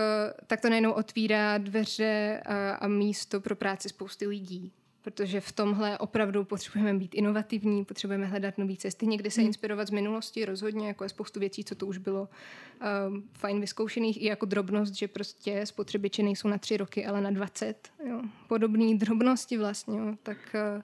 tak 0.46 0.60
to 0.60 0.68
najednou 0.68 0.92
otvírá 0.92 1.58
dveře 1.58 2.42
a, 2.46 2.70
a 2.70 2.88
místo 2.88 3.40
pro 3.40 3.56
práci 3.56 3.88
spousty 3.88 4.26
lidí 4.26 4.72
protože 5.06 5.40
v 5.40 5.52
tomhle 5.52 5.98
opravdu 5.98 6.44
potřebujeme 6.44 6.98
být 6.98 7.14
inovativní, 7.14 7.84
potřebujeme 7.84 8.26
hledat 8.26 8.58
nové 8.58 8.76
cesty, 8.76 9.06
někdy 9.06 9.30
se 9.30 9.40
hmm. 9.40 9.46
inspirovat 9.46 9.88
z 9.88 9.90
minulosti, 9.90 10.44
rozhodně, 10.44 10.88
jako 10.88 11.04
je 11.04 11.08
spoustu 11.08 11.40
věcí, 11.40 11.64
co 11.64 11.74
to 11.74 11.86
už 11.86 11.98
bylo 11.98 12.22
uh, 12.22 13.18
fajn 13.32 13.60
vyzkoušených, 13.60 14.22
i 14.22 14.26
jako 14.26 14.46
drobnost, 14.46 14.94
že 14.94 15.08
prostě 15.08 15.66
spotřebiče 15.66 16.22
nejsou 16.22 16.48
na 16.48 16.58
tři 16.58 16.76
roky, 16.76 17.06
ale 17.06 17.20
na 17.20 17.30
dvacet. 17.30 17.88
Jo. 18.08 18.22
Podobné 18.48 18.94
drobnosti 18.94 19.58
vlastně, 19.58 19.98
jo. 19.98 20.14
tak 20.22 20.38
uh, 20.76 20.82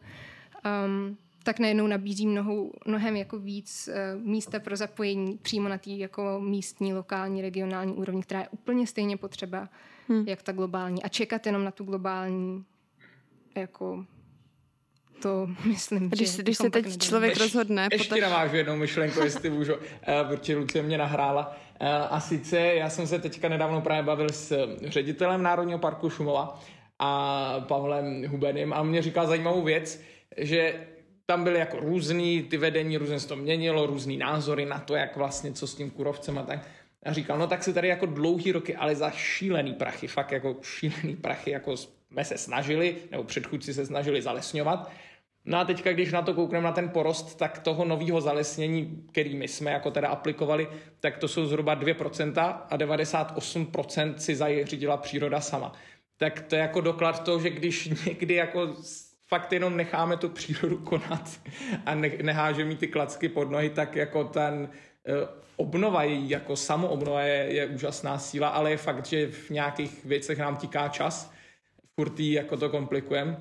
um, 0.86 1.16
tak 1.44 1.58
najednou 1.58 1.86
nabízí 1.86 2.26
mnohou, 2.26 2.72
mnohem 2.86 3.16
jako 3.16 3.38
víc 3.38 3.88
uh, 3.88 4.22
místa 4.22 4.58
pro 4.60 4.76
zapojení 4.76 5.38
přímo 5.42 5.68
na 5.68 5.78
té 5.78 5.90
jako 5.90 6.40
místní, 6.40 6.94
lokální, 6.94 7.42
regionální 7.42 7.92
úrovni, 7.92 8.22
která 8.22 8.40
je 8.40 8.48
úplně 8.48 8.86
stejně 8.86 9.16
potřeba, 9.16 9.68
hmm. 10.08 10.24
jak 10.28 10.42
ta 10.42 10.52
globální. 10.52 11.02
A 11.02 11.08
čekat 11.08 11.46
jenom 11.46 11.64
na 11.64 11.70
tu 11.70 11.84
globální 11.84 12.64
jako 13.56 14.04
to 15.22 15.48
myslím, 15.64 16.10
když, 16.10 16.32
že... 16.32 16.42
Když 16.42 16.56
se 16.58 16.70
teď 16.70 16.98
člověk 16.98 17.36
rozhodne... 17.36 17.88
Ještě 17.92 18.08
potom... 18.08 18.30
navážu 18.30 18.56
jednou 18.56 18.76
myšlenku, 18.86 19.20
jestli 19.20 19.50
můžu, 19.50 19.74
uh, 19.74 19.80
protože 20.28 20.56
Lucie 20.56 20.82
mě 20.82 20.98
nahrála. 20.98 21.56
Uh, 21.80 21.88
a 22.10 22.20
sice 22.20 22.58
já 22.58 22.90
jsem 22.90 23.06
se 23.06 23.18
teďka 23.18 23.48
nedávno 23.48 23.80
právě 23.80 24.02
bavil 24.02 24.28
s 24.28 24.76
ředitelem 24.86 25.42
Národního 25.42 25.78
parku 25.78 26.10
Šumova 26.10 26.60
a 26.98 27.60
Pavlem 27.60 28.24
Hubenem 28.28 28.72
a 28.72 28.82
mě 28.82 29.02
říkal 29.02 29.26
zajímavou 29.26 29.62
věc, 29.62 30.02
že 30.36 30.86
tam 31.26 31.44
byly 31.44 31.58
jako 31.58 31.80
různý, 31.80 32.42
ty 32.42 32.56
vedení 32.56 32.96
různě 32.96 33.20
se 33.20 33.28
to 33.28 33.36
měnilo, 33.36 33.86
různý 33.86 34.16
názory 34.16 34.66
na 34.66 34.78
to, 34.78 34.94
jak 34.94 35.16
vlastně, 35.16 35.52
co 35.52 35.66
s 35.66 35.74
tím 35.74 35.90
kurovcem 35.90 36.38
a 36.38 36.42
tak. 36.42 36.68
A 37.02 37.12
říkal, 37.12 37.38
no 37.38 37.46
tak 37.46 37.64
se 37.64 37.72
tady 37.72 37.88
jako 37.88 38.06
dlouhý 38.06 38.52
roky, 38.52 38.76
ale 38.76 38.94
za 38.94 39.10
šílený 39.10 39.74
prachy, 39.74 40.08
fakt 40.08 40.32
jako 40.32 40.56
šílený 40.62 41.16
prachy, 41.16 41.50
jako 41.50 41.76
jsme 41.76 42.24
se 42.24 42.38
snažili, 42.38 42.96
nebo 43.10 43.24
předchůdci 43.24 43.74
se 43.74 43.86
snažili 43.86 44.22
zalesňovat. 44.22 44.90
No 45.44 45.58
a 45.58 45.64
teďka, 45.64 45.92
když 45.92 46.12
na 46.12 46.22
to 46.22 46.34
koukneme 46.34 46.64
na 46.64 46.72
ten 46.72 46.88
porost, 46.88 47.38
tak 47.38 47.58
toho 47.58 47.84
nového 47.84 48.20
zalesnění, 48.20 49.04
který 49.12 49.36
my 49.36 49.48
jsme 49.48 49.70
jako 49.70 49.90
teda 49.90 50.08
aplikovali, 50.08 50.68
tak 51.00 51.18
to 51.18 51.28
jsou 51.28 51.46
zhruba 51.46 51.76
2% 51.76 52.56
a 52.70 52.76
98% 52.76 54.14
si 54.14 54.36
zařídila 54.36 54.96
příroda 54.96 55.40
sama. 55.40 55.72
Tak 56.16 56.40
to 56.40 56.54
je 56.54 56.60
jako 56.60 56.80
doklad 56.80 57.24
toho, 57.24 57.40
že 57.40 57.50
když 57.50 57.90
někdy 58.06 58.34
jako 58.34 58.74
fakt 59.32 59.52
jenom 59.52 59.76
necháme 59.76 60.16
tu 60.16 60.28
přírodu 60.28 60.78
konat 60.84 61.40
a 61.86 61.94
nehážeme 62.22 62.74
ty 62.74 62.88
klacky 62.88 63.28
pod 63.28 63.50
nohy, 63.50 63.70
tak 63.70 63.96
jako 63.96 64.24
ten 64.24 64.68
eh, 65.06 65.12
obnova 65.56 66.02
její, 66.02 66.30
jako 66.30 66.56
samoobnova 66.56 67.22
je, 67.22 67.52
je 67.52 67.66
úžasná 67.66 68.18
síla, 68.18 68.48
ale 68.48 68.70
je 68.70 68.76
fakt, 68.76 69.06
že 69.06 69.30
v 69.30 69.50
nějakých 69.50 70.04
věcech 70.04 70.38
nám 70.38 70.56
tiká 70.56 70.88
čas, 70.88 71.32
furt 71.94 72.20
jako 72.20 72.56
to 72.56 72.68
komplikujeme. 72.68 73.36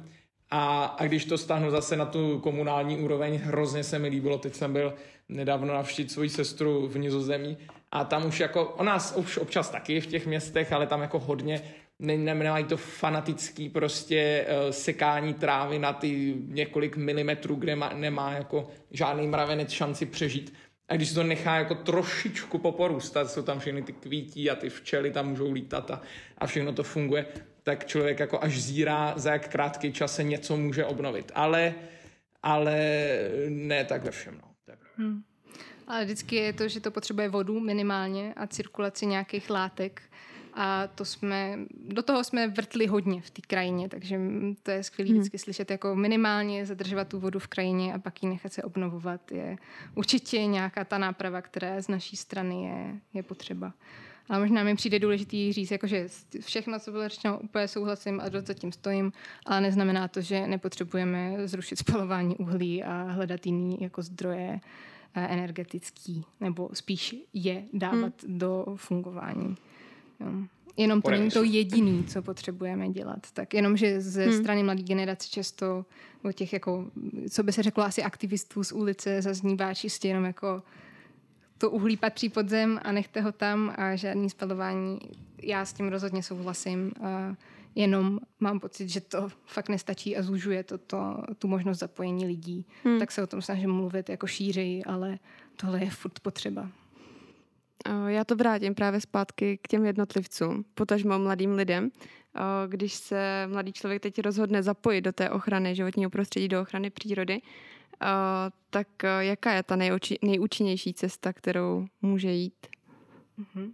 A, 0.50 0.86
a 0.86 1.06
když 1.06 1.26
to 1.26 1.38
stáhnu 1.38 1.72
zase 1.72 1.98
na 1.98 2.06
tu 2.06 2.40
komunální 2.40 2.98
úroveň, 2.98 3.36
hrozně 3.36 3.84
se 3.84 4.00
mi 4.00 4.08
líbilo, 4.08 4.38
teď 4.38 4.56
jsem 4.56 4.74
byl 4.74 4.94
nedávno 5.30 5.74
navštít 5.74 6.12
svoji 6.12 6.30
sestru 6.30 6.88
v 6.88 6.98
Nizozemí 6.98 7.58
a 7.92 8.06
tam 8.06 8.26
už 8.26 8.40
jako, 8.40 8.66
o 8.66 8.84
nás 8.84 9.14
už 9.16 9.38
občas 9.38 9.70
taky 9.70 10.02
v 10.02 10.08
těch 10.08 10.28
městech, 10.28 10.74
ale 10.74 10.88
tam 10.88 11.02
jako 11.02 11.20
hodně 11.20 11.62
ne, 12.02 12.18
nemají 12.18 12.66
to 12.66 12.78
fanatický 12.78 13.70
prostě 13.70 14.46
uh, 14.48 14.72
sekání 14.72 15.34
trávy 15.34 15.80
na 15.80 15.94
ty 15.94 16.36
několik 16.48 16.98
milimetrů, 16.98 17.56
kde 17.56 17.76
má, 17.76 17.94
nemá 17.94 18.32
jako 18.32 18.70
žádný 18.92 19.28
mravenec 19.28 19.70
šanci 19.70 20.06
přežít. 20.06 20.54
A 20.90 20.96
když 20.96 21.10
se 21.10 21.16
to 21.16 21.24
nechá 21.24 21.56
jako 21.56 21.76
trošičku 21.76 22.58
poporůstat, 22.58 23.32
jsou 23.32 23.42
tam 23.42 23.60
všechny 23.60 23.82
ty 23.82 23.94
kvítí 23.94 24.50
a 24.50 24.56
ty 24.56 24.70
včely 24.70 25.12
tam 25.12 25.30
můžou 25.30 25.52
lítat 25.52 25.92
a, 25.92 26.02
a 26.38 26.48
všechno 26.48 26.74
to 26.74 26.84
funguje, 26.84 27.26
tak 27.64 27.86
člověk 27.86 28.20
jako 28.20 28.44
až 28.44 28.62
zírá, 28.62 29.14
za 29.16 29.32
jak 29.32 29.48
krátký 29.48 29.94
čas 29.94 30.16
se 30.16 30.24
něco 30.24 30.58
může 30.58 30.86
obnovit. 30.86 31.32
Ale, 31.36 31.74
ale 32.44 32.80
ne 33.50 33.86
tak 33.86 34.04
ve 34.04 34.12
všem. 34.12 34.42
No. 34.42 34.76
Hmm. 34.96 35.24
Ale 35.88 36.06
vždycky 36.06 36.36
je 36.36 36.54
to, 36.54 36.68
že 36.68 36.80
to 36.80 36.92
potřebuje 36.92 37.30
vodu 37.30 37.60
minimálně 37.60 38.34
a 38.34 38.48
cirkulaci 38.48 39.06
nějakých 39.06 39.50
látek. 39.50 40.02
A 40.54 40.88
to 40.88 41.06
jsme, 41.06 41.60
do 41.88 42.04
toho 42.04 42.24
jsme 42.24 42.48
vrtli 42.48 42.88
hodně 42.88 43.22
v 43.22 43.30
té 43.30 43.42
krajině, 43.48 43.90
takže 43.90 44.20
to 44.64 44.72
je 44.72 44.84
skvělé 44.84 45.10
hmm. 45.10 45.20
vždycky 45.20 45.38
slyšet, 45.38 45.72
jako 45.72 45.96
minimálně 45.96 46.66
zadržovat 46.66 47.08
tu 47.08 47.20
vodu 47.20 47.40
v 47.40 47.48
krajině 47.48 47.94
a 47.94 48.00
pak 48.00 48.24
ji 48.24 48.30
nechat 48.30 48.54
se 48.54 48.64
obnovovat 48.64 49.32
je 49.32 49.58
určitě 49.96 50.46
nějaká 50.46 50.86
ta 50.86 50.98
náprava, 50.98 51.42
která 51.42 51.82
z 51.82 51.88
naší 51.88 52.16
strany 52.16 52.64
je, 52.64 53.00
je 53.14 53.24
potřeba. 53.24 53.74
Ale 54.30 54.40
možná 54.40 54.64
mi 54.64 54.76
přijde 54.76 55.00
důležitý 55.00 55.54
říct, 55.54 55.72
jakože 55.72 56.08
všechno, 56.40 56.80
co 56.80 56.92
bylo 56.92 57.10
řečeno, 57.10 57.40
úplně 57.40 57.68
souhlasím 57.68 58.22
a 58.22 58.42
za 58.42 58.54
tím 58.54 58.72
stojím, 58.72 59.14
ale 59.46 59.62
neznamená 59.62 60.08
to, 60.08 60.22
že 60.22 60.48
nepotřebujeme 60.48 61.48
zrušit 61.48 61.76
spalování 61.76 62.38
uhlí 62.38 62.84
a 62.84 63.04
hledat 63.04 63.46
jiný 63.46 63.78
jako 63.82 64.02
zdroje 64.02 64.60
eh, 65.16 65.28
energetický, 65.28 66.26
nebo 66.40 66.70
spíš 66.74 67.16
je 67.34 67.64
dávat 67.74 68.24
hmm. 68.24 68.38
do 68.38 68.66
fungování. 68.76 69.56
Jo. 70.26 70.32
Jenom 70.78 71.02
to 71.02 71.12
není 71.12 71.30
to 71.30 71.44
jediný, 71.44 72.04
co 72.04 72.22
potřebujeme 72.22 72.90
dělat. 72.90 73.32
Tak 73.34 73.54
jenom, 73.54 73.78
že 73.78 74.02
ze 74.02 74.26
hmm. 74.26 74.40
strany 74.40 74.64
mladé 74.64 74.82
generace 74.82 75.30
často 75.30 75.86
o 76.24 76.32
těch, 76.32 76.54
jako, 76.54 76.86
co 77.30 77.44
by 77.44 77.52
se 77.52 77.64
řeklo 77.64 77.84
asi 77.84 78.04
aktivistů 78.04 78.64
z 78.64 78.72
ulice, 78.72 79.22
zaznívá 79.22 79.74
čistě 79.74 80.08
jenom 80.08 80.26
jako 80.26 80.64
to 81.58 81.70
uhlí 81.70 81.98
patří 81.98 82.30
pod 82.30 82.50
zem 82.50 82.80
a 82.84 82.92
nechte 82.92 83.22
ho 83.22 83.32
tam 83.32 83.74
a 83.78 83.96
žádný 83.96 84.30
spalování. 84.30 85.00
Já 85.44 85.66
s 85.66 85.74
tím 85.74 85.88
rozhodně 85.88 86.24
souhlasím. 86.24 86.92
A 87.04 87.36
jenom 87.76 88.20
mám 88.40 88.60
pocit, 88.60 88.90
že 88.90 89.02
to 89.02 89.30
fakt 89.46 89.70
nestačí 89.70 90.18
a 90.18 90.24
zužuje 90.24 90.64
to, 90.64 90.78
to 90.78 91.24
tu 91.40 91.48
možnost 91.48 91.80
zapojení 91.80 92.26
lidí. 92.26 92.66
Hmm. 92.84 93.00
Tak 93.00 93.12
se 93.12 93.24
o 93.24 93.28
tom 93.28 93.42
snažím 93.42 93.72
mluvit 93.72 94.10
jako 94.10 94.28
šířeji, 94.28 94.84
ale 94.84 95.20
tohle 95.56 95.84
je 95.84 95.90
furt 95.90 96.20
potřeba. 96.20 96.70
Já 98.08 98.24
to 98.24 98.36
vrátím 98.36 98.76
právě 98.76 99.02
zpátky 99.02 99.60
k 99.62 99.68
těm 99.68 99.86
jednotlivcům, 99.86 100.66
potažmo 100.74 101.20
mladým 101.20 101.52
lidem. 101.52 101.92
Když 102.68 102.94
se 102.94 103.48
mladý 103.48 103.74
člověk 103.74 104.02
teď 104.02 104.20
rozhodne 104.20 104.64
zapojit 104.64 105.02
do 105.02 105.12
té 105.12 105.30
ochrany 105.30 105.76
životního 105.76 106.10
prostředí, 106.10 106.48
do 106.48 106.62
ochrany 106.62 106.90
přírody, 106.90 107.42
tak 108.70 108.88
jaká 109.20 109.54
je 109.54 109.64
ta 109.64 109.76
nejuči, 109.76 110.20
nejúčinnější 110.22 110.94
cesta, 110.94 111.34
kterou 111.34 111.86
může 112.02 112.32
jít? 112.32 112.68
Mm-hmm. 113.40 113.72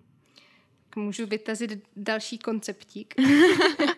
Můžu 0.95 1.25
vytazit 1.25 1.83
další 1.95 2.37
konceptík, 2.37 3.15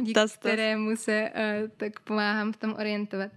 díky 0.00 0.20
kterému 0.34 0.96
se 0.96 1.30
uh, 1.34 1.70
tak 1.76 2.00
pomáhám 2.00 2.52
v 2.52 2.56
tom 2.56 2.74
orientovat. 2.78 3.30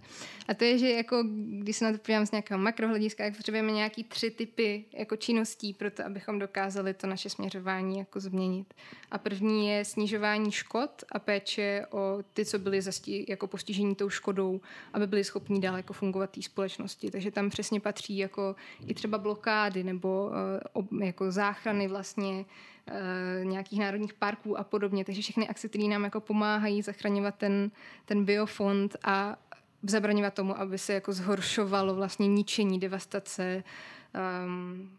A 0.48 0.54
to 0.54 0.64
je, 0.64 0.78
že 0.78 0.90
jako, 0.90 1.24
když 1.60 1.78
se 1.78 1.86
na 1.86 1.92
to 1.92 1.98
podívám 1.98 2.26
z 2.26 2.32
nějakého 2.32 2.60
makrohlediska, 2.60 3.24
jak 3.24 3.36
potřebujeme 3.36 3.72
nějaký 3.72 4.04
tři 4.04 4.32
typy 4.32 4.86
jako 4.94 5.16
činností 5.16 5.74
pro 5.74 5.92
to, 5.92 6.06
abychom 6.06 6.40
dokázali 6.40 6.94
to 6.94 7.08
naše 7.08 7.30
směřování 7.30 8.00
jako 8.00 8.20
změnit. 8.20 8.74
A 9.12 9.18
první 9.18 9.68
je 9.68 9.86
snižování 9.86 10.52
škod 10.52 11.04
a 11.12 11.20
péče 11.20 11.86
o 11.92 12.20
ty, 12.34 12.46
co 12.46 12.60
byli 12.60 12.82
zasti, 12.82 13.26
jako 13.30 13.48
postižení 13.48 13.96
tou 13.96 14.10
škodou, 14.10 14.62
aby 14.94 15.08
byli 15.08 15.24
schopni 15.24 15.60
dál 15.60 15.78
jako 15.78 15.94
fungovat 15.94 16.30
té 16.30 16.42
společnosti. 16.42 17.12
Takže 17.12 17.32
tam 17.32 17.50
přesně 17.50 17.80
patří 17.80 18.18
jako 18.18 18.56
i 18.88 18.94
třeba 18.94 19.18
blokády 19.18 19.84
nebo 19.84 20.32
uh, 20.74 21.02
jako 21.02 21.32
záchrany 21.32 21.88
vlastně 21.88 22.32
uh, 22.32 22.46
nějakých 23.44 23.80
národních 23.80 24.14
parků 24.14 24.58
a 24.60 24.64
podobně. 24.64 25.06
Takže 25.06 25.22
všechny 25.22 25.48
akce, 25.48 25.68
které 25.68 25.84
nám 25.84 26.04
jako 26.04 26.20
pomáhají 26.20 26.82
zachraňovat 26.82 27.36
ten, 27.36 27.72
ten 28.06 28.26
biofond 28.26 28.96
a 29.04 29.38
zabraňovat 29.84 30.34
tomu, 30.34 30.60
aby 30.60 30.78
se 30.78 30.94
jako 30.94 31.14
zhoršovalo 31.14 31.96
vlastně 31.96 32.28
ničení, 32.28 32.80
devastace, 32.80 33.64
um, 34.46 34.98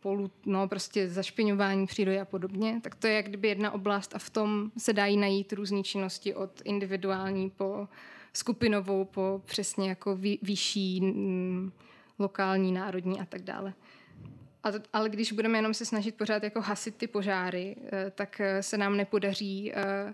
polu, 0.00 0.30
no 0.46 0.68
prostě 0.68 1.08
zašpiňování 1.08 1.86
přírody 1.86 2.20
a 2.20 2.24
podobně, 2.24 2.80
tak 2.82 2.94
to 2.94 3.06
je 3.06 3.14
jak 3.14 3.28
kdyby 3.28 3.48
jedna 3.48 3.70
oblast 3.70 4.14
a 4.14 4.18
v 4.18 4.30
tom 4.30 4.70
se 4.78 4.92
dají 4.92 5.16
najít 5.16 5.52
různé 5.52 5.82
činnosti 5.82 6.34
od 6.34 6.62
individuální 6.64 7.50
po 7.50 7.88
skupinovou, 8.32 9.04
po 9.04 9.42
přesně 9.44 9.88
jako 9.88 10.16
vý, 10.16 10.38
vyšší, 10.42 11.00
mm, 11.00 11.72
lokální, 12.18 12.72
národní 12.72 13.20
a 13.20 13.24
tak 13.24 13.42
dále. 13.42 13.74
A, 14.64 14.68
ale 14.92 15.08
když 15.08 15.32
budeme 15.32 15.58
jenom 15.58 15.74
se 15.74 15.84
snažit 15.84 16.14
pořád 16.14 16.42
jako 16.42 16.60
hasit 16.60 16.96
ty 16.96 17.06
požáry, 17.06 17.76
eh, 17.92 18.10
tak 18.14 18.40
eh, 18.40 18.62
se 18.62 18.78
nám 18.78 18.96
nepodaří 18.96 19.72
uh, 19.72 20.12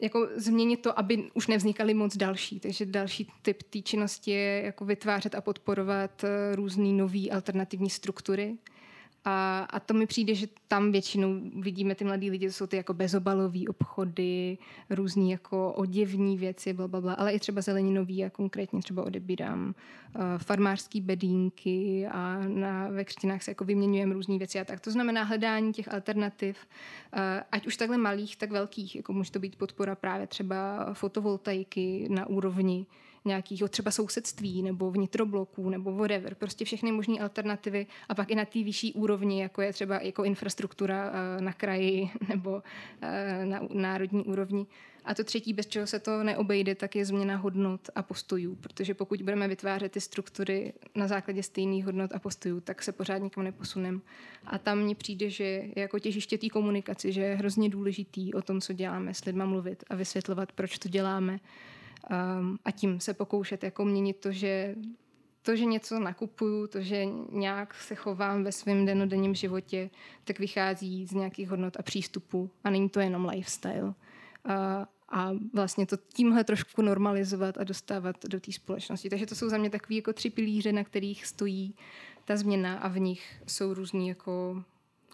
jako 0.00 0.28
změnit 0.36 0.76
to, 0.76 0.98
aby 0.98 1.30
už 1.34 1.46
nevznikaly 1.46 1.94
moc 1.94 2.16
další. 2.16 2.60
Takže 2.60 2.86
další 2.86 3.32
typ 3.42 3.62
té 3.62 3.80
činnosti 3.80 4.30
je 4.30 4.62
jako 4.62 4.84
vytvářet 4.84 5.34
a 5.34 5.40
podporovat 5.40 6.24
eh, 6.24 6.56
různé 6.56 6.88
nové 6.88 7.28
alternativní 7.30 7.90
struktury, 7.90 8.56
a, 9.24 9.66
a 9.70 9.80
to 9.80 9.94
mi 9.94 10.06
přijde, 10.06 10.34
že 10.34 10.46
tam 10.68 10.92
většinou 10.92 11.40
vidíme 11.60 11.94
ty 11.94 12.04
mladí 12.04 12.30
lidi, 12.30 12.46
to 12.46 12.52
jsou 12.52 12.66
ty 12.66 12.76
jako 12.76 12.94
bezobalové 12.94 13.60
obchody, 13.68 14.58
různý 14.90 15.30
jako 15.30 15.72
oděvní 15.72 16.36
věci, 16.38 16.72
bla, 16.72 16.88
bla, 16.88 17.00
bla, 17.00 17.12
ale 17.12 17.32
i 17.32 17.38
třeba 17.38 17.60
zeleninový 17.60 18.24
a 18.24 18.30
konkrétně 18.30 18.80
třeba 18.80 19.02
odebírám 19.02 19.74
uh, 20.14 20.22
farmářský 20.38 21.00
bedínky 21.00 22.06
a 22.06 22.38
na, 22.48 22.88
ve 22.88 23.04
křtinách 23.04 23.42
se 23.42 23.50
jako 23.50 23.64
vyměňujeme 23.64 24.14
různé 24.14 24.38
věci 24.38 24.60
a 24.60 24.64
tak. 24.64 24.80
To 24.80 24.90
znamená 24.90 25.22
hledání 25.22 25.72
těch 25.72 25.92
alternativ, 25.92 26.56
uh, 27.12 27.20
ať 27.52 27.66
už 27.66 27.76
takhle 27.76 27.98
malých, 27.98 28.36
tak 28.36 28.50
velkých, 28.50 28.96
jako 28.96 29.12
může 29.12 29.30
to 29.30 29.38
být 29.38 29.56
podpora 29.56 29.94
právě 29.94 30.26
třeba 30.26 30.88
fotovoltaiky 30.94 32.08
na 32.10 32.26
úrovni 32.26 32.86
nějakého 33.24 33.68
třeba 33.68 33.90
sousedství 33.90 34.62
nebo 34.62 34.90
vnitrobloků 34.90 35.70
nebo 35.70 35.92
whatever, 35.92 36.34
prostě 36.34 36.64
všechny 36.64 36.92
možné 36.92 37.18
alternativy 37.18 37.86
a 38.08 38.14
pak 38.14 38.30
i 38.30 38.34
na 38.34 38.44
té 38.44 38.62
vyšší 38.62 38.92
úrovni, 38.92 39.42
jako 39.42 39.62
je 39.62 39.72
třeba 39.72 40.00
jako 40.00 40.24
infrastruktura 40.24 41.12
eh, 41.12 41.40
na 41.40 41.52
kraji 41.52 42.10
nebo 42.28 42.62
eh, 43.00 43.44
na 43.44 43.60
národní 43.70 44.24
úrovni. 44.24 44.66
A 45.08 45.14
to 45.14 45.24
třetí, 45.24 45.52
bez 45.52 45.66
čeho 45.66 45.86
se 45.86 45.98
to 45.98 46.22
neobejde, 46.22 46.74
tak 46.74 46.96
je 46.96 47.04
změna 47.04 47.36
hodnot 47.36 47.80
a 47.94 48.02
postojů, 48.02 48.54
protože 48.54 48.94
pokud 48.94 49.22
budeme 49.22 49.48
vytvářet 49.48 49.92
ty 49.92 50.00
struktury 50.00 50.72
na 50.94 51.08
základě 51.08 51.42
stejných 51.42 51.84
hodnot 51.84 52.12
a 52.14 52.18
postojů, 52.18 52.60
tak 52.60 52.82
se 52.82 52.92
pořád 52.92 53.18
nikam 53.18 53.44
neposuneme. 53.44 54.00
A 54.46 54.58
tam 54.58 54.78
mně 54.78 54.94
přijde, 54.94 55.30
že 55.30 55.64
jako 55.76 55.98
těžiště 55.98 56.38
té 56.38 56.48
komunikaci, 56.48 57.12
že 57.12 57.20
je 57.20 57.34
hrozně 57.34 57.68
důležitý 57.68 58.34
o 58.34 58.42
tom, 58.42 58.60
co 58.60 58.72
děláme, 58.72 59.14
s 59.14 59.24
lidma 59.24 59.44
mluvit 59.44 59.84
a 59.90 59.94
vysvětlovat, 59.94 60.52
proč 60.52 60.78
to 60.78 60.88
děláme 60.88 61.40
um, 62.10 62.58
a 62.64 62.70
tím 62.70 63.00
se 63.00 63.14
pokoušet 63.14 63.64
jako 63.64 63.84
měnit 63.84 64.16
to, 64.16 64.32
že 64.32 64.74
to, 65.42 65.56
že 65.56 65.64
něco 65.64 66.00
nakupuju, 66.00 66.66
to, 66.66 66.80
že 66.80 67.04
nějak 67.32 67.74
se 67.74 67.94
chovám 67.94 68.44
ve 68.44 68.52
svém 68.52 68.86
denodenním 68.86 69.34
životě, 69.34 69.90
tak 70.24 70.38
vychází 70.38 71.06
z 71.06 71.12
nějakých 71.12 71.48
hodnot 71.48 71.76
a 71.78 71.82
přístupů 71.82 72.50
a 72.64 72.70
není 72.70 72.88
to 72.88 73.00
jenom 73.00 73.24
lifestyle. 73.24 73.94
A, 74.44 74.86
a 75.08 75.30
vlastně 75.54 75.86
to 75.86 75.96
tímhle 75.96 76.44
trošku 76.44 76.82
normalizovat 76.82 77.58
a 77.58 77.64
dostávat 77.64 78.16
do 78.28 78.40
té 78.40 78.52
společnosti. 78.52 79.10
Takže 79.10 79.26
to 79.26 79.34
jsou 79.34 79.48
za 79.48 79.58
mě 79.58 79.70
takové 79.70 79.94
jako 79.94 80.12
tři 80.12 80.30
pilíře, 80.30 80.72
na 80.72 80.84
kterých 80.84 81.26
stojí 81.26 81.74
ta 82.24 82.36
změna 82.36 82.78
a 82.78 82.88
v 82.88 82.98
nich 82.98 83.42
jsou 83.46 83.74
různý 83.74 84.08
jako 84.08 84.64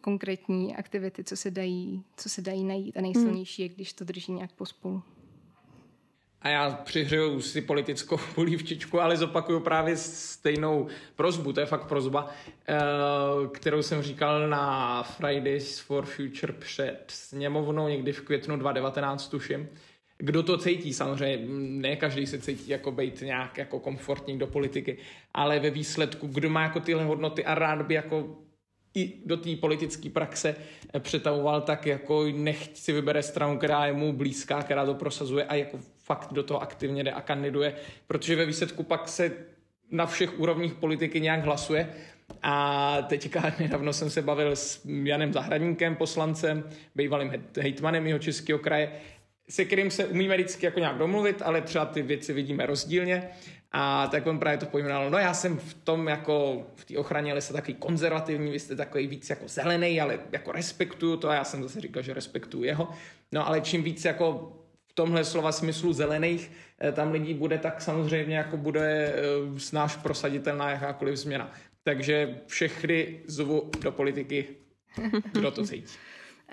konkrétní 0.01 0.77
aktivity, 0.77 1.25
co 1.25 1.37
se 1.37 1.51
dají, 1.51 2.05
co 2.17 2.29
se 2.29 2.43
dají 2.43 2.65
najít 2.65 2.97
a 2.97 3.01
nejsilnější 3.01 3.63
je, 3.63 3.69
když 3.69 3.93
to 3.93 4.05
drží 4.05 4.33
nějak 4.33 4.53
pospolu. 4.53 5.03
A 6.45 6.49
já 6.49 6.71
přihřeju 6.71 7.41
si 7.41 7.61
politickou 7.61 8.17
polívčičku, 8.35 9.01
ale 9.01 9.17
zopakuju 9.17 9.61
právě 9.61 9.97
stejnou 9.97 10.87
prozbu, 11.17 11.53
to 11.53 11.61
je 11.61 11.67
fakt 11.67 11.85
prozba, 11.85 12.31
eh, 12.69 12.79
kterou 13.53 13.83
jsem 13.83 14.03
říkal 14.03 14.49
na 14.49 15.03
Fridays 15.03 15.79
for 15.79 16.05
Future 16.05 16.53
před 16.53 17.05
sněmovnou 17.09 17.89
někdy 17.89 18.13
v 18.13 18.21
květnu 18.21 18.57
2019, 18.57 19.29
tuším. 19.29 19.69
Kdo 20.19 20.43
to 20.43 20.59
cítí, 20.59 20.93
samozřejmě, 20.93 21.39
ne 21.49 21.97
každý 21.97 22.27
se 22.27 22.39
cítí 22.39 22.71
jako 22.71 22.93
být 22.93 23.21
nějak 23.21 23.59
jako 23.59 23.79
komfortní 23.79 24.39
do 24.39 24.47
politiky, 24.47 24.99
ale 25.35 25.61
ve 25.61 25.71
výsledku, 25.71 26.27
kdo 26.27 26.51
má 26.51 26.63
jako 26.63 26.81
tyhle 26.81 27.05
hodnoty 27.05 27.45
a 27.45 27.55
rád 27.55 27.83
by 27.83 27.95
jako 27.95 28.37
i 28.95 29.13
do 29.27 29.37
té 29.37 29.57
politické 29.57 30.11
praxe 30.11 30.57
přetavoval, 30.99 31.61
tak 31.61 31.87
jako 31.87 32.25
nechť 32.33 32.77
si 32.77 32.93
vybere 32.93 33.23
stranu, 33.23 33.59
která 33.59 33.87
je 33.87 33.93
mu 33.93 34.13
blízká, 34.13 34.63
která 34.63 34.87
to 34.87 34.95
prosazuje 34.95 35.45
a 35.45 35.55
jako 35.55 35.79
fakt 35.99 36.33
do 36.33 36.43
toho 36.43 36.63
aktivně 36.63 37.05
jde 37.05 37.13
a 37.13 37.21
kandiduje, 37.21 37.75
protože 38.07 38.37
ve 38.37 38.47
výsledku 38.47 38.83
pak 38.83 39.09
se 39.09 39.33
na 39.91 40.07
všech 40.07 40.39
úrovních 40.39 40.75
politiky 40.75 41.21
nějak 41.21 41.45
hlasuje. 41.45 41.95
A 42.43 42.99
teďka 43.03 43.53
nedávno 43.61 43.93
jsem 43.93 44.11
se 44.11 44.23
bavil 44.23 44.57
s 44.57 44.85
Janem 44.85 45.33
Zahradníkem, 45.33 45.97
poslancem, 45.97 46.65
bývalým 46.95 47.33
hejtmanem 47.61 48.07
jeho 48.07 48.19
českého 48.19 48.59
kraje, 48.59 48.93
se 49.49 49.65
kterým 49.65 49.91
se 49.91 50.07
umíme 50.07 50.35
vždycky 50.35 50.67
jako 50.67 50.81
nějak 50.81 50.99
domluvit, 50.99 51.43
ale 51.43 51.61
třeba 51.61 51.85
ty 51.85 52.03
věci 52.03 52.33
vidíme 52.33 52.67
rozdílně. 52.67 53.29
A 53.77 54.07
tak 54.07 54.27
on 54.27 54.39
právě 54.39 54.59
to 54.59 54.67
pojmenoval, 54.67 55.11
no 55.11 55.19
já 55.19 55.35
jsem 55.35 55.59
v 55.59 55.75
tom 55.75 56.09
jako 56.09 56.67
v 56.75 56.85
té 56.85 56.99
ochraně 56.99 57.35
lesa 57.35 57.53
takový 57.53 57.75
konzervativní, 57.75 58.51
vy 58.51 58.59
jste 58.59 58.77
takový 58.77 59.07
víc 59.07 59.31
jako 59.31 59.49
zelený, 59.49 60.01
ale 60.01 60.19
jako 60.33 60.53
respektuju 60.53 61.17
to 61.17 61.29
a 61.29 61.35
já 61.35 61.45
jsem 61.45 61.63
zase 61.63 61.81
říkal, 61.81 62.03
že 62.03 62.15
respektuju 62.15 62.65
jeho. 62.65 62.89
No 63.33 63.47
ale 63.47 63.61
čím 63.61 63.83
víc 63.83 64.05
jako 64.05 64.53
v 64.87 64.93
tomhle 64.93 65.25
slova 65.25 65.53
smyslu 65.53 65.93
zelených 65.93 66.51
eh, 66.81 66.93
tam 66.93 67.13
lidí 67.13 67.35
bude, 67.35 67.59
tak 67.59 67.83
samozřejmě 67.83 68.37
jako 68.37 68.57
bude 68.57 69.15
eh, 69.15 69.61
snáš 69.61 69.97
prosaditelná 69.97 70.71
jakákoliv 70.71 71.17
změna. 71.17 71.53
Takže 71.85 72.41
všechny 72.47 73.21
zvu 73.27 73.71
do 73.81 73.93
politiky, 73.93 74.47
kdo 75.33 75.51
to 75.51 75.65
cítí. 75.65 75.95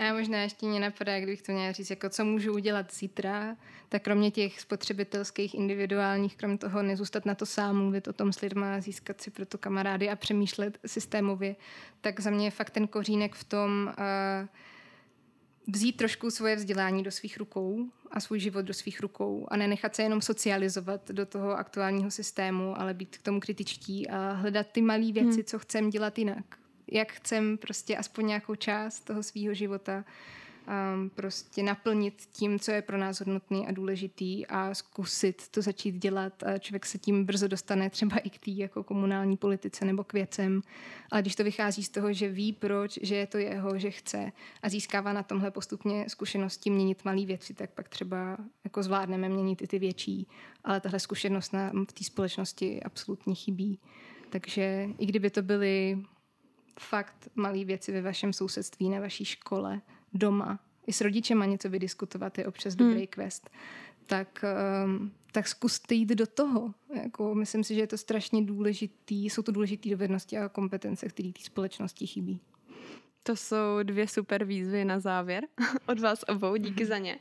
A 0.02 0.14
možná 0.14 0.42
ještě 0.42 0.66
mě 0.66 0.80
napadá, 0.80 1.18
kdybych 1.18 1.42
to 1.42 1.52
měla 1.52 1.72
říct, 1.72 1.90
jako 1.90 2.10
co 2.10 2.26
můžu 2.26 2.54
udělat 2.54 2.94
zítra, 2.94 3.58
tak 3.90 4.04
kromě 4.04 4.32
těch 4.32 4.62
spotřebitelských, 4.62 5.56
individuálních, 5.56 6.38
kromě 6.38 6.58
toho 6.58 6.84
nezůstat 6.84 7.26
na 7.26 7.36
to 7.36 7.46
sám, 7.46 7.78
mluvit 7.78 8.08
o 8.08 8.14
tom 8.14 8.34
s 8.34 8.42
lidma, 8.42 8.80
získat 8.80 9.22
si 9.22 9.32
pro 9.32 9.46
to 9.46 9.58
kamarády 9.58 10.10
a 10.10 10.16
přemýšlet 10.16 10.78
systémově, 10.86 11.56
tak 12.02 12.20
za 12.20 12.30
mě 12.30 12.48
je 12.48 12.52
fakt 12.52 12.70
ten 12.70 12.88
kořínek 12.88 13.36
v 13.36 13.44
tom 13.44 13.94
uh, 13.98 14.48
vzít 15.74 15.98
trošku 15.98 16.32
svoje 16.32 16.56
vzdělání 16.56 17.04
do 17.04 17.12
svých 17.12 17.38
rukou 17.38 17.86
a 18.12 18.20
svůj 18.20 18.40
život 18.40 18.66
do 18.66 18.74
svých 18.74 19.00
rukou 19.00 19.48
a 19.52 19.58
nenechat 19.58 19.96
se 19.96 20.04
jenom 20.04 20.22
socializovat 20.22 21.12
do 21.12 21.26
toho 21.26 21.52
aktuálního 21.52 22.12
systému, 22.12 22.82
ale 22.82 22.94
být 22.94 23.18
k 23.18 23.22
tomu 23.22 23.40
kritičtí 23.40 24.10
a 24.10 24.32
hledat 24.32 24.68
ty 24.72 24.82
malé 24.82 25.12
věci, 25.12 25.36
hmm. 25.36 25.44
co 25.44 25.60
chcem 25.60 25.90
dělat 25.90 26.18
jinak 26.18 26.61
jak 26.92 27.12
chcem 27.12 27.58
prostě 27.58 27.98
aspoň 27.98 28.28
nějakou 28.28 28.56
část 28.56 29.00
toho 29.00 29.24
svého 29.24 29.54
života 29.54 30.06
um, 30.68 31.10
prostě 31.10 31.64
naplnit 31.64 32.22
tím, 32.32 32.60
co 32.60 32.72
je 32.72 32.82
pro 32.82 32.98
nás 32.98 33.20
hodnotný 33.20 33.68
a 33.68 33.72
důležitý 33.72 34.48
a 34.48 34.74
zkusit 34.74 35.48
to 35.48 35.62
začít 35.62 35.96
dělat. 35.96 36.44
A 36.44 36.58
člověk 36.58 36.86
se 36.86 36.98
tím 36.98 37.26
brzo 37.26 37.48
dostane 37.48 37.90
třeba 37.90 38.18
i 38.18 38.30
k 38.30 38.38
té 38.38 38.52
jako 38.52 38.84
komunální 38.84 39.38
politice 39.38 39.86
nebo 39.86 40.04
k 40.04 40.14
věcem. 40.14 40.62
Ale 41.12 41.22
když 41.22 41.36
to 41.36 41.44
vychází 41.44 41.84
z 41.84 41.90
toho, 41.90 42.14
že 42.14 42.30
ví 42.30 42.54
proč, 42.54 43.00
že 43.02 43.16
je 43.16 43.28
to 43.28 43.38
jeho, 43.38 43.80
že 43.80 43.92
chce 43.92 44.32
a 44.64 44.70
získává 44.70 45.14
na 45.14 45.24
tomhle 45.24 45.52
postupně 45.52 46.06
zkušenosti 46.08 46.70
měnit 46.70 47.06
malé 47.06 47.26
věci, 47.26 47.54
tak 47.54 47.70
pak 47.70 47.90
třeba 47.90 48.38
jako 48.64 48.84
zvládneme 48.84 49.30
měnit 49.30 49.62
i 49.62 49.68
ty 49.68 49.80
větší. 49.80 50.28
Ale 50.64 50.82
tahle 50.82 51.00
zkušenost 51.00 51.54
na, 51.54 51.72
v 51.90 51.94
té 51.94 52.04
společnosti 52.04 52.84
absolutně 52.84 53.36
chybí. 53.36 53.80
Takže 54.30 54.90
i 54.98 55.06
kdyby 55.06 55.30
to 55.30 55.42
byly 55.42 55.98
fakt 56.82 57.30
malé 57.36 57.66
věci 57.66 57.92
ve 57.92 58.02
vašem 58.02 58.34
sousedství, 58.34 58.90
na 58.90 59.00
vaší 59.00 59.26
škole, 59.26 59.82
doma, 60.14 60.60
i 60.88 60.94
s 60.94 61.02
rodičema 61.02 61.46
něco 61.46 61.70
vydiskutovat 61.70 62.38
je 62.38 62.48
občas 62.48 62.76
hmm. 62.76 62.90
dobrý 62.90 63.08
quest, 63.08 63.50
tak, 64.08 64.46
um, 64.86 65.12
tak 65.32 65.48
zkuste 65.48 65.96
jít 65.96 66.10
do 66.10 66.28
toho. 66.28 66.74
Jako, 67.04 67.36
myslím 67.36 67.64
si, 67.64 67.76
že 67.76 67.82
je 67.82 67.88
to 67.88 67.98
strašně 67.98 68.46
důležitý, 68.46 69.30
jsou 69.30 69.42
to 69.42 69.52
důležité 69.52 69.90
dovednosti 69.90 70.38
a 70.38 70.50
kompetence, 70.50 71.08
které 71.08 71.32
té 71.32 71.42
společnosti 71.42 72.08
chybí. 72.08 72.40
To 73.24 73.36
jsou 73.36 73.84
dvě 73.84 74.08
super 74.08 74.46
výzvy 74.46 74.86
na 74.86 75.00
závěr 75.00 75.48
od 75.88 76.00
vás 76.00 76.24
obou. 76.28 76.56
Díky 76.56 76.86
za 76.86 76.98
ně. 76.98 77.20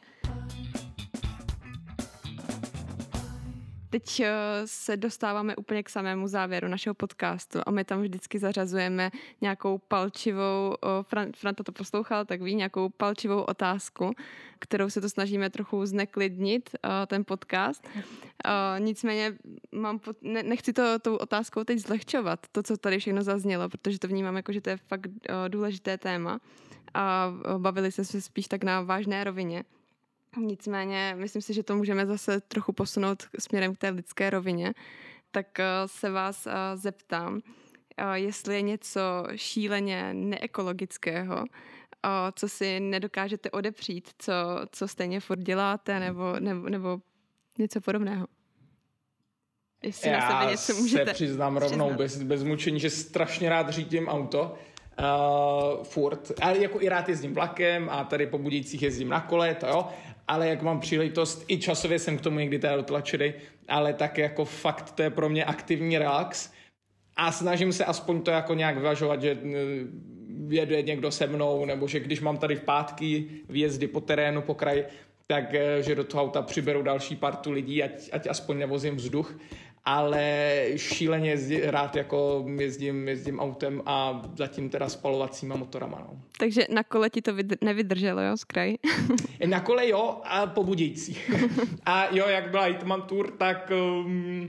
Teď 3.90 4.20
eh, 4.20 4.33
se 4.64 4.96
dostáváme 4.96 5.57
úplně 5.57 5.83
k 5.83 5.88
samému 5.88 6.29
závěru 6.29 6.68
našeho 6.68 6.94
podcastu 6.94 7.59
a 7.66 7.70
my 7.70 7.85
tam 7.85 8.03
vždycky 8.03 8.38
zařazujeme 8.38 9.11
nějakou 9.40 9.79
palčivou, 9.79 10.74
Fran, 11.03 11.33
Franta 11.37 11.64
to 11.64 11.72
poslouchal, 11.72 12.24
tak 12.24 12.42
ví, 12.42 12.55
nějakou 12.55 12.88
palčivou 12.88 13.42
otázku, 13.42 14.12
kterou 14.59 14.90
se 14.90 15.00
to 15.00 15.09
snažíme 15.09 15.50
trochu 15.50 15.87
zneklidnit, 15.87 16.70
eh, 16.74 17.07
ten 17.07 17.24
podcast. 17.24 17.88
Eh, 18.44 18.81
nicméně 18.81 19.37
mám, 19.72 20.00
ne, 20.22 20.42
nechci 20.42 20.72
to 20.72 20.98
tou 20.98 21.16
otázkou 21.16 21.64
teď 21.64 21.79
zlehčovat, 21.79 22.46
to, 22.53 22.62
co 22.62 22.76
tady 22.76 22.98
všechno 22.98 23.22
zaznělo, 23.22 23.68
protože 23.68 23.98
to 23.98 24.09
vnímám 24.09 24.37
jako, 24.37 24.53
že 24.53 24.61
to 24.61 24.70
je 24.70 24.76
fakt 24.76 25.11
důležité 25.48 25.98
téma 25.98 26.40
a 26.94 27.33
bavili 27.59 27.92
se 27.92 28.20
spíš 28.20 28.48
tak 28.48 28.64
na 28.64 28.81
vážné 28.81 29.24
rovině. 29.24 29.64
Nicméně 30.36 31.14
myslím 31.18 31.42
si, 31.42 31.54
že 31.54 31.62
to 31.62 31.76
můžeme 31.76 32.06
zase 32.06 32.40
trochu 32.40 32.72
posunout 32.72 33.22
směrem 33.38 33.74
k 33.74 33.78
té 33.78 33.88
lidské 33.88 34.30
rovině. 34.30 34.72
Tak 35.30 35.60
eh, 35.60 35.64
se 35.86 36.10
vás 36.10 36.46
eh, 36.46 36.52
zeptám, 36.74 37.40
eh, 37.96 38.18
jestli 38.18 38.54
je 38.54 38.62
něco 38.62 39.00
šíleně 39.36 40.14
neekologického, 40.14 41.44
co 42.34 42.48
si 42.48 42.80
nedokážete 42.80 43.50
odepřít, 43.50 44.10
co, 44.18 44.32
co 44.72 44.88
stejně 44.88 45.20
furt 45.20 45.40
děláte, 45.40 46.00
nebo, 46.00 46.40
nebo, 46.40 46.68
nebo 46.68 47.00
něco 47.58 47.80
podobného. 47.80 48.26
Jestli 49.82 50.10
Já 50.10 50.18
na 50.18 50.40
sebe 50.40 50.50
něco 50.50 50.74
můžete 50.74 51.06
se 51.06 51.12
přiznám 51.12 51.56
rovnou 51.56 51.86
přiznat. 51.86 51.98
bez, 51.98 52.22
bez 52.22 52.42
mučení, 52.42 52.80
že 52.80 52.90
strašně 52.90 53.48
rád 53.48 53.70
řídím 53.70 54.08
auto 54.08 54.54
uh, 55.00 55.84
furt. 55.84 56.32
Ale 56.42 56.58
jako 56.58 56.82
i 56.82 56.88
rád 56.88 57.08
jezdím 57.08 57.34
vlakem 57.34 57.88
a 57.90 58.04
tady 58.04 58.26
po 58.26 58.38
Budících 58.38 58.82
jezdím 58.82 59.08
na 59.08 59.20
kole, 59.20 59.54
to 59.54 59.66
jo. 59.66 59.88
Ale 60.30 60.48
jak 60.48 60.62
mám 60.62 60.80
příležitost, 60.80 61.44
i 61.48 61.58
časově 61.58 61.98
jsem 61.98 62.18
k 62.18 62.20
tomu 62.20 62.38
někdy 62.38 62.58
teda 62.58 62.76
dotlačený, 62.76 63.32
ale 63.68 63.92
tak 63.92 64.18
jako 64.18 64.44
fakt 64.44 64.90
to 64.90 65.02
je 65.02 65.10
pro 65.10 65.28
mě 65.28 65.44
aktivní 65.44 65.98
relax. 65.98 66.52
A 67.16 67.32
snažím 67.32 67.72
se 67.72 67.84
aspoň 67.84 68.22
to 68.22 68.30
jako 68.30 68.54
nějak 68.54 68.76
vyvažovat, 68.76 69.22
že 69.22 69.34
uh, 69.34 69.50
jede 70.52 70.82
někdo 70.82 71.10
se 71.10 71.26
mnou, 71.26 71.64
nebo 71.64 71.88
že 71.88 72.00
když 72.00 72.20
mám 72.20 72.38
tady 72.38 72.56
v 72.56 72.62
pátky 72.62 73.26
výjezdy 73.48 73.86
po 73.86 74.00
terénu, 74.00 74.42
po 74.42 74.54
kraji, 74.54 74.84
tak 75.26 75.44
uh, 75.44 75.82
že 75.82 75.94
do 75.94 76.04
toho 76.04 76.22
auta 76.22 76.42
přiberu 76.42 76.82
další 76.82 77.16
partu 77.16 77.50
lidí, 77.50 77.82
ať, 77.82 78.08
ať 78.12 78.26
aspoň 78.26 78.58
nevozím 78.58 78.96
vzduch 78.96 79.34
ale 79.84 80.64
šíleně 80.76 81.30
jezdí, 81.30 81.60
rád 81.60 81.96
jako 81.96 82.46
jezdím, 82.58 83.08
jezdím 83.08 83.40
autem 83.40 83.82
a 83.86 84.22
zatím 84.36 84.70
teda 84.70 84.88
spalovacíma 84.88 85.56
motorama. 85.56 85.98
No. 85.98 86.22
Takže 86.38 86.66
na 86.70 86.82
kole 86.82 87.10
ti 87.10 87.22
to 87.22 87.32
nevydrželo, 87.60 88.22
jo, 88.22 88.36
z 88.36 88.44
kraj? 88.44 88.74
na 89.46 89.60
kole 89.60 89.88
jo, 89.88 90.20
a 90.24 90.46
po 90.46 90.64
Budějcích. 90.64 91.30
a 91.86 92.14
jo, 92.14 92.28
jak 92.28 92.50
byla 92.50 92.64
Hitman 92.64 93.02
Tour, 93.02 93.30
tak 93.30 93.72
um, 94.04 94.46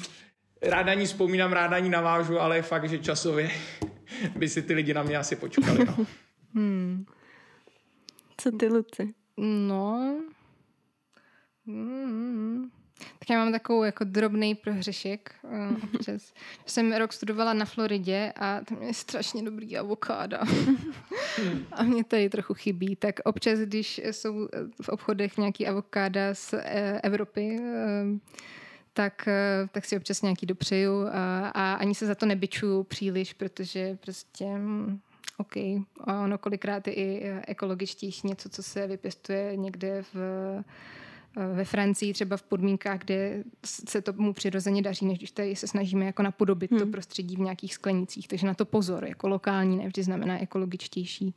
ráda 0.61 0.93
ní 0.93 1.05
vzpomínám, 1.05 1.53
ráda 1.53 1.79
ní 1.79 1.89
navážu, 1.89 2.39
ale 2.39 2.55
je 2.55 2.61
fakt, 2.61 2.89
že 2.89 2.99
časově 2.99 3.51
by 4.35 4.49
si 4.49 4.61
ty 4.61 4.73
lidi 4.73 4.93
na 4.93 5.03
mě 5.03 5.17
asi 5.17 5.35
počkali. 5.35 5.85
No. 5.85 6.05
Hmm. 6.53 7.05
Co 8.37 8.51
ty, 8.51 8.67
Luci? 8.67 9.13
No... 9.37 10.15
Hmm. 11.65 12.71
Tak 13.19 13.29
já 13.29 13.37
mám 13.37 13.51
takovou 13.51 13.83
jako 13.83 14.03
drobný 14.03 14.55
prohřešek 14.55 15.35
uh, 15.43 15.77
občas. 15.93 16.33
jsem 16.65 16.93
rok 16.93 17.13
studovala 17.13 17.53
na 17.53 17.65
Floridě 17.65 18.33
a 18.35 18.59
tam 18.61 18.81
je 18.81 18.93
strašně 18.93 19.43
dobrý 19.43 19.77
avokáda. 19.77 20.39
a 21.71 21.83
mě 21.83 22.03
tady 22.03 22.29
trochu 22.29 22.53
chybí. 22.53 22.95
Tak 22.95 23.19
občas, 23.23 23.59
když 23.59 24.01
jsou 24.11 24.47
v 24.81 24.89
obchodech 24.89 25.37
nějaký 25.37 25.67
avokáda 25.67 26.33
z 26.33 26.53
eh, 26.53 26.99
Evropy, 27.03 27.59
uh, 27.59 28.17
tak, 28.93 29.29
tak 29.71 29.85
si 29.85 29.97
občas 29.97 30.21
nějaký 30.21 30.45
dopřeju 30.45 31.07
a, 31.11 31.47
a 31.47 31.73
ani 31.73 31.95
se 31.95 32.05
za 32.05 32.15
to 32.15 32.25
nebyčuju 32.25 32.83
příliš, 32.83 33.33
protože 33.33 33.97
prostě 34.01 34.45
hm, 34.45 34.99
OK. 35.37 35.55
A 36.03 36.23
ono 36.23 36.37
kolikrát 36.37 36.87
je 36.87 36.93
i 36.93 37.29
ekologičtější 37.47 38.27
něco, 38.27 38.49
co 38.49 38.63
se 38.63 38.87
vypěstuje 38.87 39.55
někde 39.55 40.03
v 40.13 40.17
Eh, 40.59 40.63
ve 41.53 41.65
Francii 41.65 42.13
třeba 42.13 42.37
v 42.37 42.43
podmínkách, 42.43 42.99
kde 42.99 43.43
se 43.63 44.01
tomu 44.01 44.33
přirozeně 44.33 44.81
daří, 44.81 45.05
než 45.05 45.17
když 45.17 45.31
tady 45.31 45.55
se 45.55 45.67
snažíme 45.67 46.05
jako 46.05 46.23
napodobit 46.23 46.71
hmm. 46.71 46.79
to 46.79 46.85
prostředí 46.85 47.35
v 47.35 47.39
nějakých 47.39 47.73
sklenicích. 47.73 48.27
Takže 48.27 48.47
na 48.47 48.53
to 48.53 48.65
pozor, 48.65 49.05
jako 49.05 49.27
lokální 49.27 49.77
nevždy 49.77 50.03
znamená 50.03 50.41
ekologičtější. 50.41 51.35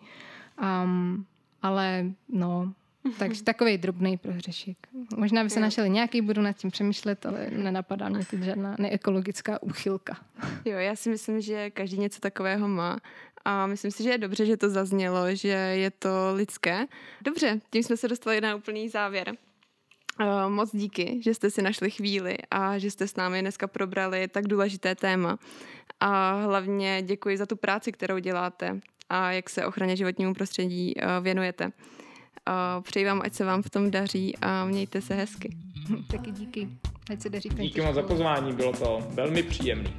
Um, 0.63 1.27
ale 1.63 2.07
no, 2.29 2.73
Takže 3.19 3.43
takový 3.43 3.79
drobný 3.79 4.17
prohřešek. 4.17 4.77
Možná 5.17 5.45
by 5.45 5.51
se 5.51 5.61
našel 5.61 5.89
nějaký, 5.89 6.21
budu 6.21 6.43
nad 6.43 6.53
tím 6.53 6.71
přemýšlet, 6.71 7.27
ale 7.27 7.51
nenapadá 7.51 8.09
mě 8.09 8.25
teď 8.25 8.41
žádná 8.41 8.77
neekologická 8.79 9.63
úchylka. 9.63 10.17
Jo, 10.65 10.79
já 10.79 10.97
si 10.97 11.11
myslím, 11.11 11.41
že 11.41 11.71
každý 11.71 11.99
něco 11.99 12.21
takového 12.21 12.69
má 12.69 12.99
a 13.45 13.67
myslím 13.67 13.91
si, 13.91 14.03
že 14.03 14.11
je 14.11 14.19
dobře, 14.19 14.47
že 14.47 14.57
to 14.57 14.71
zaznělo, 14.71 15.35
že 15.35 15.49
je 15.49 15.91
to 15.91 16.09
lidské. 16.35 16.87
Dobře, 17.23 17.61
tím 17.71 17.83
jsme 17.83 17.97
se 17.97 18.09
dostali 18.09 18.41
na 18.41 18.55
úplný 18.55 18.89
závěr. 18.89 19.33
Uh, 20.21 20.51
moc 20.51 20.77
díky, 20.77 21.21
že 21.23 21.35
jste 21.35 21.51
si 21.51 21.63
našli 21.63 21.91
chvíli 21.91 22.37
a 22.51 22.79
že 22.79 22.91
jste 22.91 23.09
s 23.09 23.17
námi 23.17 23.41
dneska 23.41 23.67
probrali 23.67 24.29
tak 24.29 24.49
důležité 24.49 24.95
téma. 24.95 25.39
A 26.01 26.33
hlavně 26.33 27.03
děkuji 27.03 27.37
za 27.37 27.47
tu 27.47 27.57
práci, 27.57 27.93
kterou 27.93 28.19
děláte 28.19 28.81
a 29.11 29.33
jak 29.33 29.51
se 29.51 29.67
ochraně 29.67 29.97
životnímu 29.97 30.35
prostředí 30.35 30.95
uh, 30.97 31.25
věnujete. 31.25 31.65
Uh, 31.65 32.83
přeji 32.83 33.07
vám, 33.07 33.21
ať 33.25 33.35
se 33.35 33.45
vám 33.45 33.63
v 33.63 33.71
tom 33.71 33.91
daří 33.91 34.37
a 34.37 34.65
mějte 34.65 35.01
se 35.01 35.15
hezky. 35.15 35.57
Taky 36.11 36.31
díky. 36.31 36.69
Ať 37.11 37.21
se 37.21 37.29
daří. 37.29 37.49
Díky 37.49 37.81
moc 37.81 37.95
za 37.95 38.03
pozvání, 38.03 38.53
bylo 38.53 38.73
to 38.73 38.99
velmi 39.11 39.43
příjemné. 39.43 39.91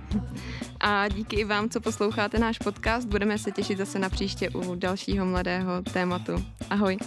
A 0.79 1.07
díky 1.07 1.35
i 1.35 1.43
vám, 1.43 1.69
co 1.69 1.81
posloucháte 1.81 2.39
náš 2.39 2.57
podcast. 2.57 3.07
Budeme 3.07 3.37
se 3.37 3.51
těšit 3.51 3.77
zase 3.77 3.99
na 3.99 4.09
příště 4.09 4.49
u 4.49 4.75
dalšího 4.75 5.25
mladého 5.25 5.81
tématu. 5.81 6.45
Ahoj. 6.69 6.97